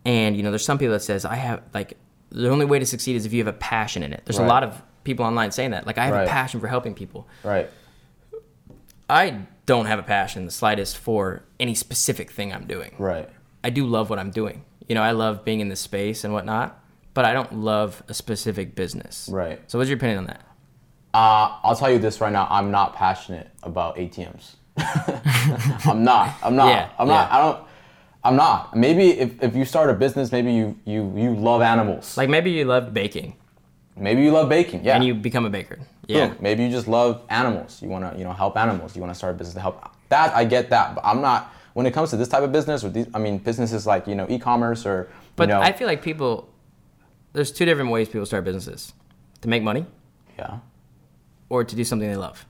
[0.05, 1.97] And you know, there's some people that says I have like
[2.31, 4.23] the only way to succeed is if you have a passion in it.
[4.25, 5.87] There's a lot of people online saying that.
[5.87, 6.27] Like I have Right.
[6.27, 7.27] a passion for helping people.
[7.45, 7.71] Right.
[9.09, 12.95] I don't have a passion the slightest for any specific thing I'm doing.
[12.99, 13.29] Right.
[13.63, 14.65] I do love what I'm doing.
[14.89, 16.82] You know, I love being in this space and whatnot,
[17.15, 19.29] but I don't love a specific business.
[19.31, 19.61] Right.
[19.71, 20.43] So, what's your opinion on that?
[21.15, 22.47] Uh, I'll tell you this right now.
[22.51, 24.55] I'm not passionate about ATMs.
[25.87, 26.35] I'm not.
[26.43, 26.69] I'm not.
[26.69, 27.31] Yeah, I'm not.
[27.31, 27.37] yeah.
[27.37, 27.67] I don't.
[28.25, 28.77] I'm not.
[28.77, 32.17] Maybe if, if you start a business, maybe you you you love animals.
[32.17, 33.37] Like maybe you love baking
[33.97, 34.85] maybe you love baking.
[34.85, 34.97] Yeah.
[34.97, 35.79] and you become a baker.
[36.07, 36.29] Yeah.
[36.29, 36.37] Boom.
[36.41, 37.81] Maybe you just love animals.
[37.83, 38.95] You want to, you know, help animals.
[38.95, 39.89] You want to start a business to help.
[40.09, 41.53] That I get that, but I'm not.
[41.75, 44.15] When it comes to this type of business, or these, I mean, businesses like you
[44.15, 46.52] know, e-commerce or But you know, I feel like people,
[47.33, 48.93] there's two different ways people start businesses
[49.41, 49.87] to make money
[50.39, 50.59] yeah,
[51.49, 52.47] or to do something they love.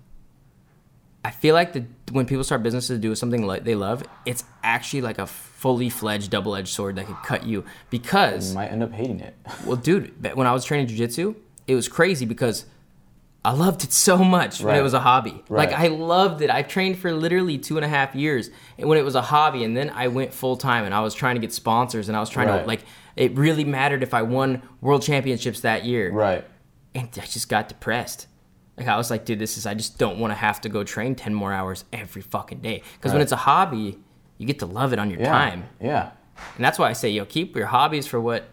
[1.25, 4.45] I feel like the, when people start businesses to do something like they love, it's
[4.65, 8.69] actually like a fully fledged double edged sword that could cut you because you might
[8.69, 9.37] end up hating it.
[9.65, 11.37] Well, dude, when I was training jujitsu,
[11.69, 12.67] it was crazy because
[13.45, 15.43] I loved it so much when it was a hobby.
[15.49, 16.51] Like I loved it.
[16.51, 19.65] I trained for literally two and a half years and when it was a hobby,
[19.65, 22.21] and then I went full time and I was trying to get sponsors and I
[22.21, 22.85] was trying to like.
[23.15, 26.45] It really mattered if I won world championships that year, right.
[26.95, 28.27] and I just got depressed.
[28.79, 29.67] Like I was like, dude, this is.
[29.67, 32.83] I just don't want to have to go train ten more hours every fucking day.
[32.95, 33.99] Because when it's a hobby,
[34.39, 35.29] you get to love it on your Yeah.
[35.31, 36.11] time, Yeah.
[36.57, 38.49] and that's why I say, yo, keep your hobbies for what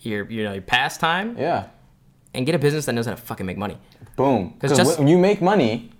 [0.00, 1.66] your you know your pastime Yeah.
[2.36, 3.78] And get a business that knows how to fucking make money.
[4.16, 4.50] Boom.
[4.60, 5.90] Because just- when you make money,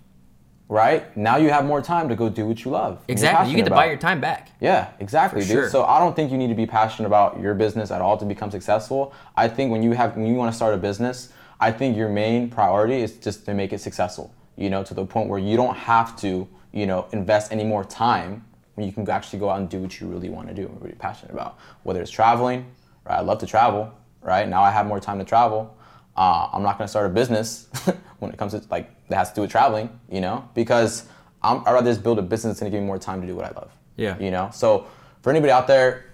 [0.69, 2.99] right now you have more time to go do what you love.
[3.07, 3.49] Exactly.
[3.49, 4.51] You get to passionate buy your time back.
[4.59, 5.53] Yeah, exactly, For dude.
[5.55, 5.69] sure.
[5.69, 8.25] So I don't think you need to be passionate about your business at all to
[8.25, 9.13] become successful.
[9.35, 11.29] I think when you have when you want to start a business,
[11.59, 14.33] I think your main priority is just to make it successful.
[14.55, 17.83] You know, to the point where you don't have to, you know, invest any more
[17.83, 18.43] time
[18.75, 20.81] when you can actually go out and do what you really want to do and
[20.81, 21.57] really passionate about.
[21.83, 22.65] Whether it's traveling,
[23.05, 23.17] right?
[23.17, 24.47] I love to travel, right?
[24.47, 25.75] Now I have more time to travel.
[26.17, 27.67] Uh, I'm not gonna start a business
[28.19, 31.07] when it comes to like that has to do with traveling, you know, because
[31.41, 33.35] I'm, I'd rather just build a business that's gonna give me more time to do
[33.35, 33.71] what I love.
[33.95, 34.17] Yeah.
[34.19, 34.87] You know, so
[35.21, 36.05] for anybody out there,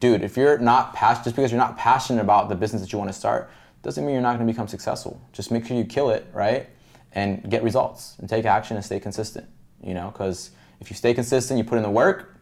[0.00, 2.98] dude, if you're not passionate, just because you're not passionate about the business that you
[2.98, 3.50] want to start,
[3.82, 5.20] doesn't mean you're not going to become successful.
[5.32, 6.68] Just make sure you kill it, right?
[7.12, 9.46] And get results and take action and stay consistent.
[9.82, 12.34] You know, because if you stay consistent, you put in the work,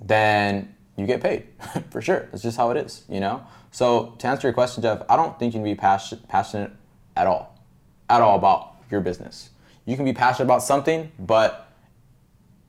[0.00, 1.46] then you get paid
[1.90, 2.28] for sure.
[2.30, 3.04] That's just how it is.
[3.08, 3.46] You know.
[3.72, 6.70] So to answer your question, Jeff, I don't think you can be passion, passionate
[7.16, 7.58] at all,
[8.08, 9.50] at all about your business.
[9.86, 11.68] You can be passionate about something, but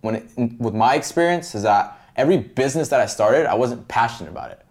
[0.01, 0.25] when it,
[0.59, 4.65] with my experience is that every business that I started, I wasn't passionate about it.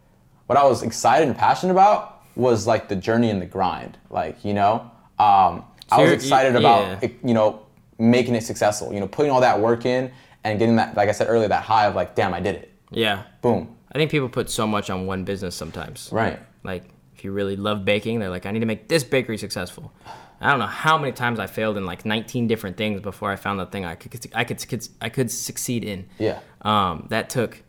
[0.47, 3.99] What I was excited and passionate about was like the journey and the grind.
[4.11, 7.09] Like you know, um, I was excited y- about yeah.
[7.25, 7.67] you know
[7.99, 8.93] making it successful.
[8.93, 10.11] You know, putting all that work in
[10.45, 12.73] and getting that, like I said earlier, that high of like, damn, I did it.
[12.91, 13.23] Yeah.
[13.41, 13.77] Boom.
[13.93, 16.09] I think people put so much on one business sometimes.
[16.13, 16.39] Right.
[16.65, 16.85] Like
[17.15, 19.93] if you really love baking, they're like, I need to make this bakery successful.
[20.41, 23.37] I don't know how many times I failed in like 19 different things before I
[23.37, 26.09] found the thing I could I could I could succeed in.
[26.19, 26.41] Yeah.
[26.63, 27.63] Um, that took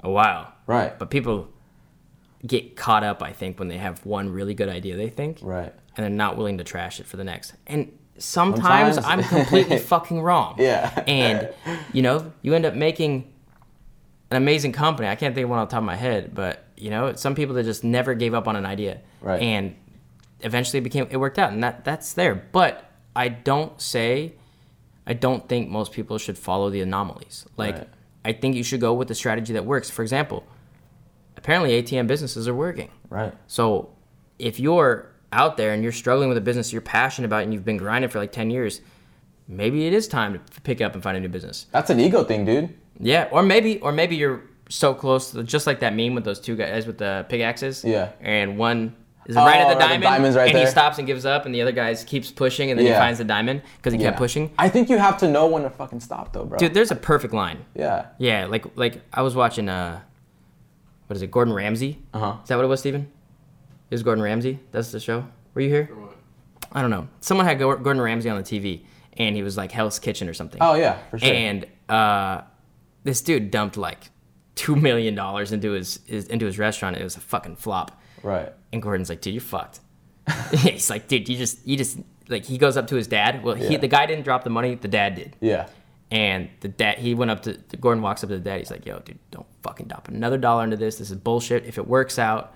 [0.00, 0.52] a while.
[0.66, 0.96] Right.
[0.98, 1.48] But people
[2.46, 5.72] get caught up, I think, when they have one really good idea they think, Right.
[5.96, 7.54] and they're not willing to trash it for the next.
[7.66, 10.56] And sometimes, Sometimes- I'm completely fucking wrong.
[10.58, 11.02] Yeah.
[11.08, 11.48] And
[11.92, 13.32] you know, you end up making
[14.34, 15.08] an amazing company.
[15.08, 17.54] I can't think of one on top of my head, but you know, some people
[17.54, 19.40] that just never gave up on an idea, Right.
[19.40, 19.74] and
[20.40, 22.34] eventually it became it worked out, and that that's there.
[22.34, 24.32] But I don't say,
[25.06, 27.46] I don't think most people should follow the anomalies.
[27.56, 27.88] Like, Right.
[28.24, 29.88] I think you should go with the strategy that works.
[29.90, 30.44] For example,
[31.36, 32.90] apparently ATM businesses are working.
[33.10, 33.32] Right.
[33.46, 33.90] So
[34.38, 37.64] if you're out there and you're struggling with a business you're passionate about and you've
[37.64, 38.80] been grinding for like 10 years,
[39.46, 41.66] maybe it is time to pick up and find a new business.
[41.70, 42.74] That's an ego thing, dude.
[42.98, 46.40] Yeah, or maybe or maybe you're so close to just like that meme with those
[46.40, 47.84] two guys with the pickaxes.
[47.84, 48.12] Yeah.
[48.20, 48.94] And one
[49.26, 51.46] is right at Oh, the the diamond diamond's right and he stops and gives up
[51.46, 54.18] and the other guy keeps pushing and then he finds the diamond because he kept
[54.18, 54.50] pushing.
[54.58, 56.58] I think you have to know when to fucking stop, though, bro.
[56.58, 57.64] Dude, there's a perfect line.
[57.74, 58.06] Yeah.
[58.18, 60.00] Yeah, like like I was watching uh
[61.06, 61.98] what is it, Gordon Ramsay?
[62.14, 62.36] Uh-huh.
[62.42, 63.02] Is that what it was, Steven?
[63.90, 64.58] It was Gordon Ramsay?
[64.72, 65.26] That's the show?
[65.52, 65.90] Were you here?
[66.72, 67.08] I don't know.
[67.20, 68.82] Someone had Gordon Ramsay on the TV
[69.18, 70.58] and he was like Hell's Kitchen or something.
[70.62, 71.32] Oh yeah, for sure.
[71.32, 72.42] And uh
[73.04, 74.10] this dude dumped like
[74.54, 76.96] two million dollars into his, his into his restaurant.
[76.96, 78.00] It was a fucking flop.
[78.22, 78.52] right.
[78.72, 79.80] And Gordon's like, dude, you're fucked.
[80.52, 81.98] He's like, dude, you just you just
[82.28, 83.44] like he goes up to his dad.
[83.44, 83.78] Well, he Yeah.
[83.78, 85.68] the guy didn't drop the money, the dad did Yeah.
[86.10, 88.58] And the dad, he went up to Gordon walks up to the dad.
[88.58, 90.96] He's like, "Yo, dude, don't fucking drop another dollar into this.
[90.98, 91.64] This is bullshit.
[91.66, 92.54] If it works out,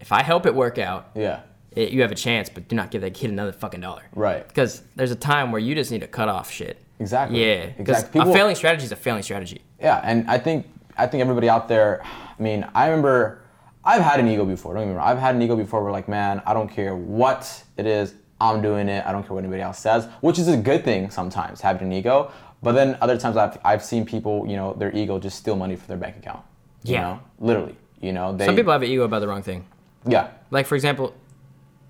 [0.00, 1.40] if I help it work out, Yeah.
[1.72, 2.48] it, you have a chance.
[2.48, 4.02] But do not give that kid another fucking dollar.
[4.14, 4.46] Right.
[4.46, 6.78] Because there's a time where you just need to cut off shit.
[7.00, 7.40] Exactly.
[7.44, 7.70] Yeah.
[7.78, 8.20] Exactly.
[8.20, 9.62] People- a failing strategy is a failing strategy.
[9.80, 12.02] Yeah, and I think I think everybody out there.
[12.04, 13.42] I mean, I remember
[13.84, 14.74] I've had an ego before.
[14.74, 15.06] Don't wrong.
[15.06, 15.82] I've had an ego before.
[15.82, 18.14] Where like, man, I don't care what it is.
[18.40, 19.04] I'm doing it.
[19.06, 21.92] I don't care what anybody else says, which is a good thing sometimes having an
[21.92, 22.30] ego.
[22.62, 25.76] But then other times I've I've seen people, you know, their ego just steal money
[25.76, 26.42] from their bank account.
[26.84, 27.00] You Yeah.
[27.02, 27.76] know, literally.
[28.00, 28.46] You know, they.
[28.46, 29.64] Some people have an ego about the wrong thing.
[30.06, 30.28] Yeah.
[30.50, 31.14] Like for example,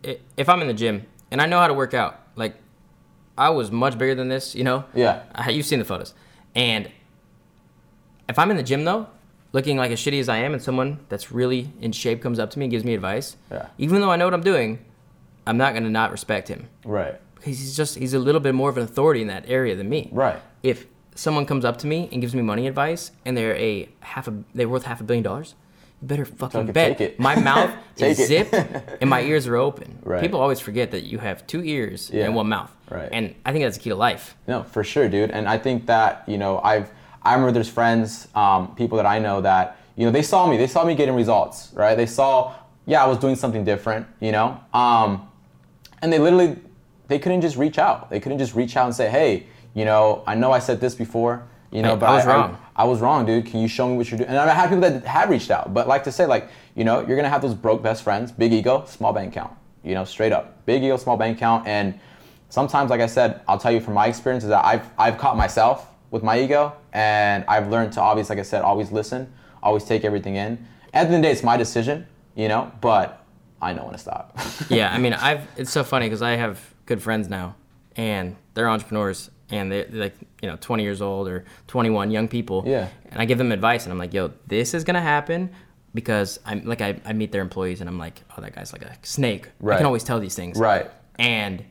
[0.03, 2.55] if I'm in the gym and I know how to work out, like
[3.39, 4.84] I was much bigger than this, you know.
[4.95, 5.22] Yeah.
[5.34, 6.12] I, you've seen the photos,
[6.55, 6.91] and
[8.28, 9.07] if I'm in the gym though,
[9.53, 12.51] looking like as shitty as I am, and someone that's really in shape comes up
[12.51, 13.68] to me and gives me advice, Yeah.
[13.78, 14.80] even though I know what I'm doing,
[15.47, 17.18] I'm not gonna not respect him Right.
[17.36, 19.89] because he's just he's a little bit more of an authority in that area than
[19.89, 20.11] me.
[20.12, 20.41] Right.
[20.62, 24.28] If someone comes up to me and gives me money advice and they're a half
[24.28, 25.55] a they're worth half a billion dollars,
[26.03, 26.99] better fucking bet.
[26.99, 27.20] take it.
[27.20, 28.55] My mouth is zipped
[29.01, 29.99] and my ears are open.
[30.03, 30.20] Right.
[30.20, 32.24] People always forget that you have two ears Yeah.
[32.26, 32.72] and one mouth.
[32.90, 33.09] Right.
[33.12, 34.36] And I think that's the key to life.
[34.46, 35.30] No, for sure, dude.
[35.30, 36.90] And I think that you know, I've
[37.22, 40.57] I remember there's friends, um, people that I know that you know they saw me,
[40.57, 41.96] they saw me getting results, right?
[41.96, 42.55] They saw,
[42.86, 45.28] yeah, I was doing something different, you know, um,
[46.01, 46.57] and they literally
[47.09, 48.09] they couldn't just reach out.
[48.11, 50.94] They couldn't just reach out and say, hey, you know, I know I said this
[50.94, 51.42] before,
[51.72, 52.53] you know, Hey, but I was wrong.
[52.55, 53.47] I, was wrong, dude.
[53.47, 54.31] Can you show me what you're doing?
[54.31, 57.05] And I have people that have reached out, but like to say, like, you know,
[57.07, 59.53] you're gonna have those broke best friends, big ego, small bank account,
[59.83, 61.99] you know, straight up, big ego, small bank account, and
[62.49, 65.37] sometimes, like I said, I'll tell you from my experience is that I've I've caught
[65.37, 69.85] myself with my ego, and I've learned to always, like I said, always listen, always
[69.85, 70.66] take everything in.
[70.93, 73.24] At the end of the day, it's my decision, you know, but
[73.61, 74.39] I know when to stop.
[74.70, 77.57] yeah, I mean, I've it's so funny because I have good friends now,
[77.97, 82.64] and they're entrepreneurs, and they're, like you know 20 years old or 21, young people.
[82.66, 82.88] Yeah.
[83.11, 85.51] And I give them advice, and I'm like, yo, this is gonna happen
[85.94, 88.82] because I'm like I, I meet their employees, and I'm like, oh, that guy's like
[88.82, 89.46] a snake.
[89.46, 89.76] I Right.
[89.78, 90.59] can always tell these things.
[90.59, 90.90] right.
[91.18, 91.64] And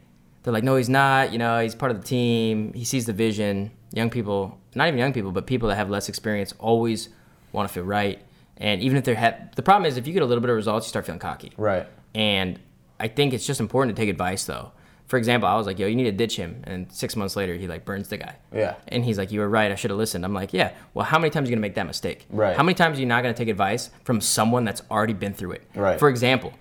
[0.43, 1.31] they're like, no, he's not.
[1.31, 2.73] You know, he's part of the team.
[2.73, 3.71] He sees the vision.
[3.93, 7.09] Young people, not even young people, but people that have less experience, always
[7.53, 8.19] want to feel right.
[8.57, 10.55] And even if they're ha- the problem is, if you get a little bit of
[10.57, 11.53] results, you start feeling cocky.
[11.57, 11.87] Right.
[12.15, 12.59] And
[12.99, 14.71] I think it's just important to take advice though.
[15.07, 16.61] For example, I was like, yo, you need to ditch him.
[16.65, 18.35] And six months later, he like burns the guy.
[18.53, 18.75] Yeah.
[18.89, 19.71] And he's like, you were right.
[19.71, 20.25] I should have listened.
[20.25, 20.73] I'm like, yeah.
[20.93, 22.25] Well, how many times are you going to make that mistake?
[22.29, 22.57] Right.
[22.57, 25.33] How many times are you not going to take advice from someone that's already been
[25.33, 25.63] through it?
[25.75, 25.97] Right.
[25.97, 26.51] For example,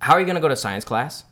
[0.00, 1.22] how are you going to go to science class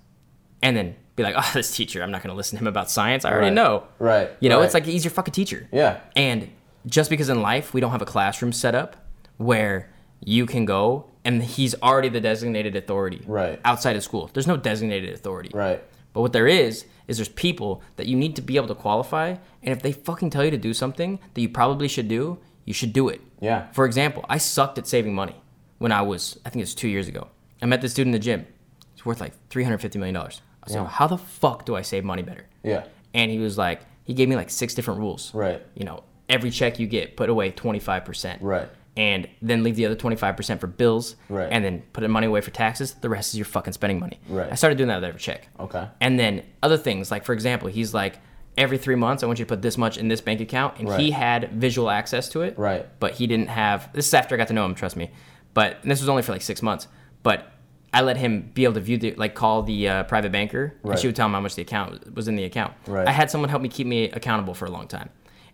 [0.63, 2.89] and then be like, oh, this teacher, I'm not going to listen to him about
[2.89, 3.25] science.
[3.25, 3.55] I already Right.
[3.55, 3.85] know.
[3.99, 4.31] Right.
[4.39, 4.65] You know, Right.
[4.67, 5.67] it's like he's your fucking teacher.
[5.73, 5.99] Yeah.
[6.15, 6.51] And
[6.87, 8.97] just because in life we don't have a classroom set up
[9.39, 9.91] where
[10.25, 13.61] you can go and he's already the designated authority Right.
[13.65, 14.31] outside of school.
[14.33, 15.51] There's no designated authority.
[15.53, 15.83] Right.
[16.19, 19.37] But what there is is there's people that you need to be able to qualify
[19.63, 22.75] and if they fucking tell you to do something that you probably should do, you
[22.75, 23.21] should do it.
[23.41, 23.71] Yeah.
[23.71, 25.37] For example, I sucked at saving money
[25.79, 27.29] when I was I think it's 2 years ago.
[27.63, 28.49] I met this dude in the gym.
[28.95, 30.43] It's worth like 350 million dollars.
[30.65, 30.89] I said, Yeah.
[30.89, 32.83] "How the fuck do I save money better?" Yeah.
[33.15, 35.63] and he was like he gave me like six different rules Right.
[35.77, 38.69] you know every check you get put away 25% Right.
[38.99, 41.49] And then leave the other 25% for bills Right.
[41.51, 44.19] and then put the money away for taxes the rest is your fucking spending money
[44.29, 44.51] Right.
[44.53, 45.87] i started doing that with every check Okay.
[46.01, 48.19] and then other things like for example he's like
[48.57, 50.93] every three months i want you to put this much in this bank account and
[51.01, 52.87] he had visual access to it Right.
[52.99, 55.11] but he didn't have this is after i got to know him trust me
[55.55, 56.89] but and this was only for like six months
[57.23, 57.53] but
[57.95, 60.99] i let him be able to view the like call the uh, private banker and
[60.99, 63.07] she would tell him how much the account was in the account Right.
[63.07, 65.11] i had someone help me keep me accountable for a long time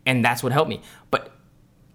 [0.07, 0.81] and that's what helped me
[1.11, 1.34] but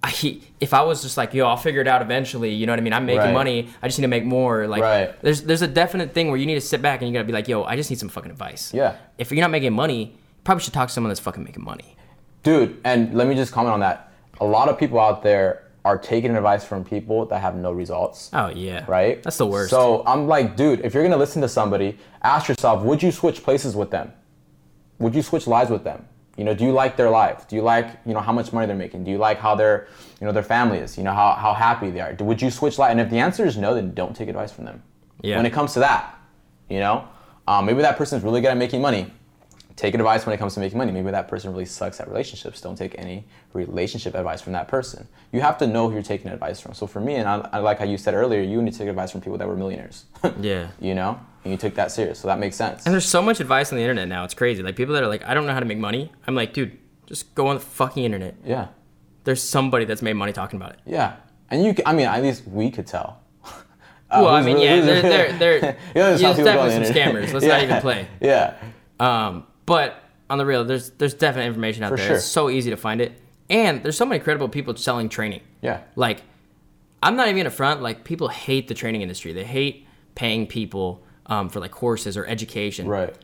[0.10, 2.80] I, if I was just like, yo, I'll figure it out eventually, you know what
[2.80, 2.93] I mean?
[2.93, 3.34] I'm making Right.
[3.34, 3.70] money.
[3.82, 4.68] I just need to make more.
[4.68, 5.22] Like, Right.
[5.22, 7.34] there's there's a definite thing where you need to sit back and you gotta be
[7.34, 8.74] like, yo, I just need some fucking advice.
[8.74, 8.95] Yeah.
[9.18, 10.12] If you're not making money, you
[10.43, 11.95] probably should talk to someone that's fucking making money.
[12.43, 14.12] Dude, and let me just comment on that.
[14.41, 18.30] A lot of people out there are taking advice from people that have no results.
[18.34, 18.86] Oh yeah.
[18.88, 19.22] Right?
[19.24, 19.70] That's the worst.
[19.70, 23.43] So I'm like, dude, if you're gonna listen to somebody, ask yourself, would you switch
[23.43, 24.12] places with them?
[24.99, 26.05] Would you switch lives with them?
[26.38, 27.48] You know, do you like their life?
[27.48, 29.04] Do you like, you know, how much money they're making?
[29.04, 29.88] Do you like how their,
[30.22, 30.98] you know, their family is?
[30.98, 32.16] You know, how, how happy they are?
[32.20, 32.92] Would you switch life?
[32.92, 34.82] And if the answer is no, then don't take advice from them.
[35.22, 35.36] Yeah.
[35.38, 36.18] When it comes to that,
[36.70, 37.08] you know,
[37.48, 39.12] um, maybe that person's really good at making money.
[39.76, 40.92] Take advice when it comes to making money.
[40.92, 42.60] Maybe that person really sucks at relationships.
[42.60, 45.08] Don't take any relationship advice from that person.
[45.32, 46.74] You have to know who you're taking advice from.
[46.74, 48.90] So for me, and I, I like how you said earlier, you need to take
[48.90, 50.04] advice from people that were millionaires.
[50.42, 50.68] yeah.
[50.82, 52.20] you know, and you took that serious.
[52.20, 52.86] So that makes sense.
[52.86, 54.24] And there's so much advice on the internet now.
[54.24, 54.62] It's crazy.
[54.64, 56.12] Like people that are like, I don't know how to make money.
[56.28, 58.36] I'm like, dude, just go on the fucking internet.
[58.46, 58.68] Yeah,
[59.24, 60.80] There's somebody that's made money talking about it.
[60.86, 61.16] yeah.
[61.52, 63.22] And you, I mean, at least we could tell.
[64.12, 65.56] Uh, well, I mean, really- yeah, they're, they're, they're,
[65.96, 67.30] You know, yeah, there's some there's people go on definitely some internet.
[67.30, 67.34] scammers.
[67.34, 67.52] Let's yeah.
[67.52, 68.08] not even play.
[68.22, 68.54] Yeah,
[69.00, 72.08] Um, but on the real, there's there's definite information out For there.
[72.08, 72.16] sure.
[72.16, 73.12] It's so easy to find it,
[73.52, 75.42] and there's so many credible people selling training.
[75.62, 75.82] Yeah.
[75.96, 76.24] Like,
[77.04, 77.84] I'm not even a front.
[77.84, 79.32] Like, people hate the training industry.
[79.32, 79.86] They hate
[80.16, 82.88] paying people um, for like courses or education.
[82.88, 83.16] Right.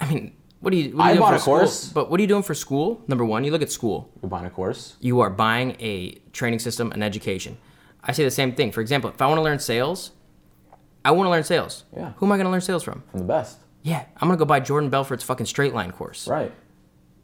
[0.00, 0.96] I mean, what do you?
[0.96, 1.58] What are I you doing bought for a school?
[1.58, 1.88] course.
[1.92, 3.02] But what are you doing for school?
[3.08, 4.10] Number one, you look at school.
[4.22, 4.96] You're buying a course.
[5.00, 7.58] You are buying a training system an education.
[8.04, 8.70] I say the same thing.
[8.70, 10.12] For example, if I want to learn sales,
[11.04, 11.84] I want to learn sales.
[11.96, 12.12] Yeah.
[12.16, 13.02] Who am I going to learn sales from?
[13.10, 13.58] From the best.
[13.82, 16.26] Yeah, I'm gonna go buy Jordan Belfort's fucking straight line course.
[16.26, 16.52] Right.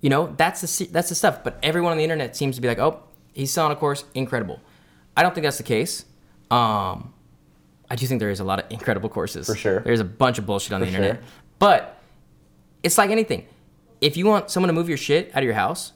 [0.00, 1.42] You know, that's the that's the stuff.
[1.42, 3.02] But everyone on the internet seems to be like, oh,
[3.32, 4.60] he's selling a course, incredible.
[5.16, 6.04] I don't think that's the case.
[6.50, 7.13] Um,
[7.90, 9.46] I do think there is a lot of incredible courses.
[9.46, 9.80] For sure.
[9.80, 11.16] There's a bunch of bullshit on the internet.
[11.16, 11.24] sure.
[11.58, 12.00] But
[12.82, 13.46] it's like anything.
[14.00, 15.92] If you want someone to move your shit out of your house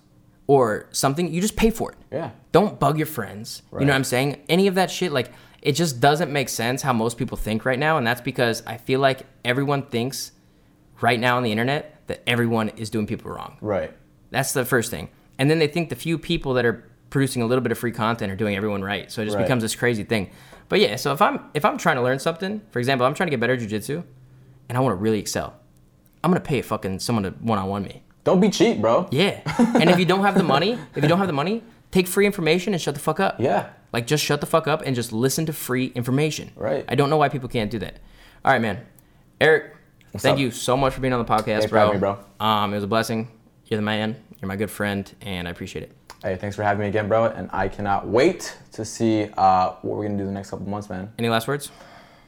[0.47, 1.99] or something, you just pay for it.
[2.13, 2.31] Yeah.
[2.53, 3.63] Don't bug your friends.
[3.73, 4.43] You know what I'm saying?
[4.49, 5.31] Any of that shit, like,
[5.61, 7.99] it just doesn't make sense how most people think right now.
[7.99, 10.33] And that's because I feel like everyone thinks
[11.01, 13.59] right now on the internet that everyone is doing people wrong.
[13.61, 13.93] Right.
[14.31, 15.09] That's the first thing.
[15.39, 17.93] And then they think the few people that are producing a little bit of free
[17.93, 19.11] content are doing everyone right.
[19.11, 19.45] So it just Right.
[19.45, 20.31] becomes this crazy thing.
[20.69, 23.29] But yeah, so if I'm if I'm trying to learn something, for example, I'm trying
[23.29, 24.05] to get better at jujitsu
[24.69, 25.55] and I want to really excel,
[26.23, 28.03] I'm gonna pay fucking someone to one on one me.
[28.25, 29.09] Don't be cheap, bro.
[29.11, 29.41] Yeah.
[29.59, 32.27] and if you don't have the money, if you don't have the money, take free
[32.27, 33.41] information and shut the fuck up.
[33.41, 33.71] Yeah.
[33.93, 36.53] Like just shut the fuck up and just listen to free information.
[36.55, 36.85] Right.
[36.89, 37.99] I don't know why people can't do that.
[38.45, 38.85] All right, man.
[39.41, 39.75] Eric,
[40.17, 40.39] thank up?
[40.41, 41.93] you so much for being on the podcast, Thanks bro.
[41.93, 42.19] me, bro.
[42.39, 43.29] Um, it was a blessing.
[43.67, 44.23] You're the man.
[44.41, 45.93] You're my good friend, and I appreciate it.
[46.23, 47.27] Hey, thanks for having me again, bro.
[47.27, 50.91] And I cannot wait to see uh, what we're gonna do the next couple months,
[50.91, 51.13] man.
[51.19, 51.71] Any last words?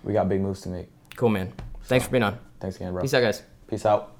[0.05, 0.89] We got big moves to make.
[1.17, 1.53] Cool, man.
[1.85, 2.39] Thanks for being on.
[2.61, 3.03] Thanks again, bro.
[3.03, 3.43] Peace out, guys.
[3.67, 4.17] Peace out.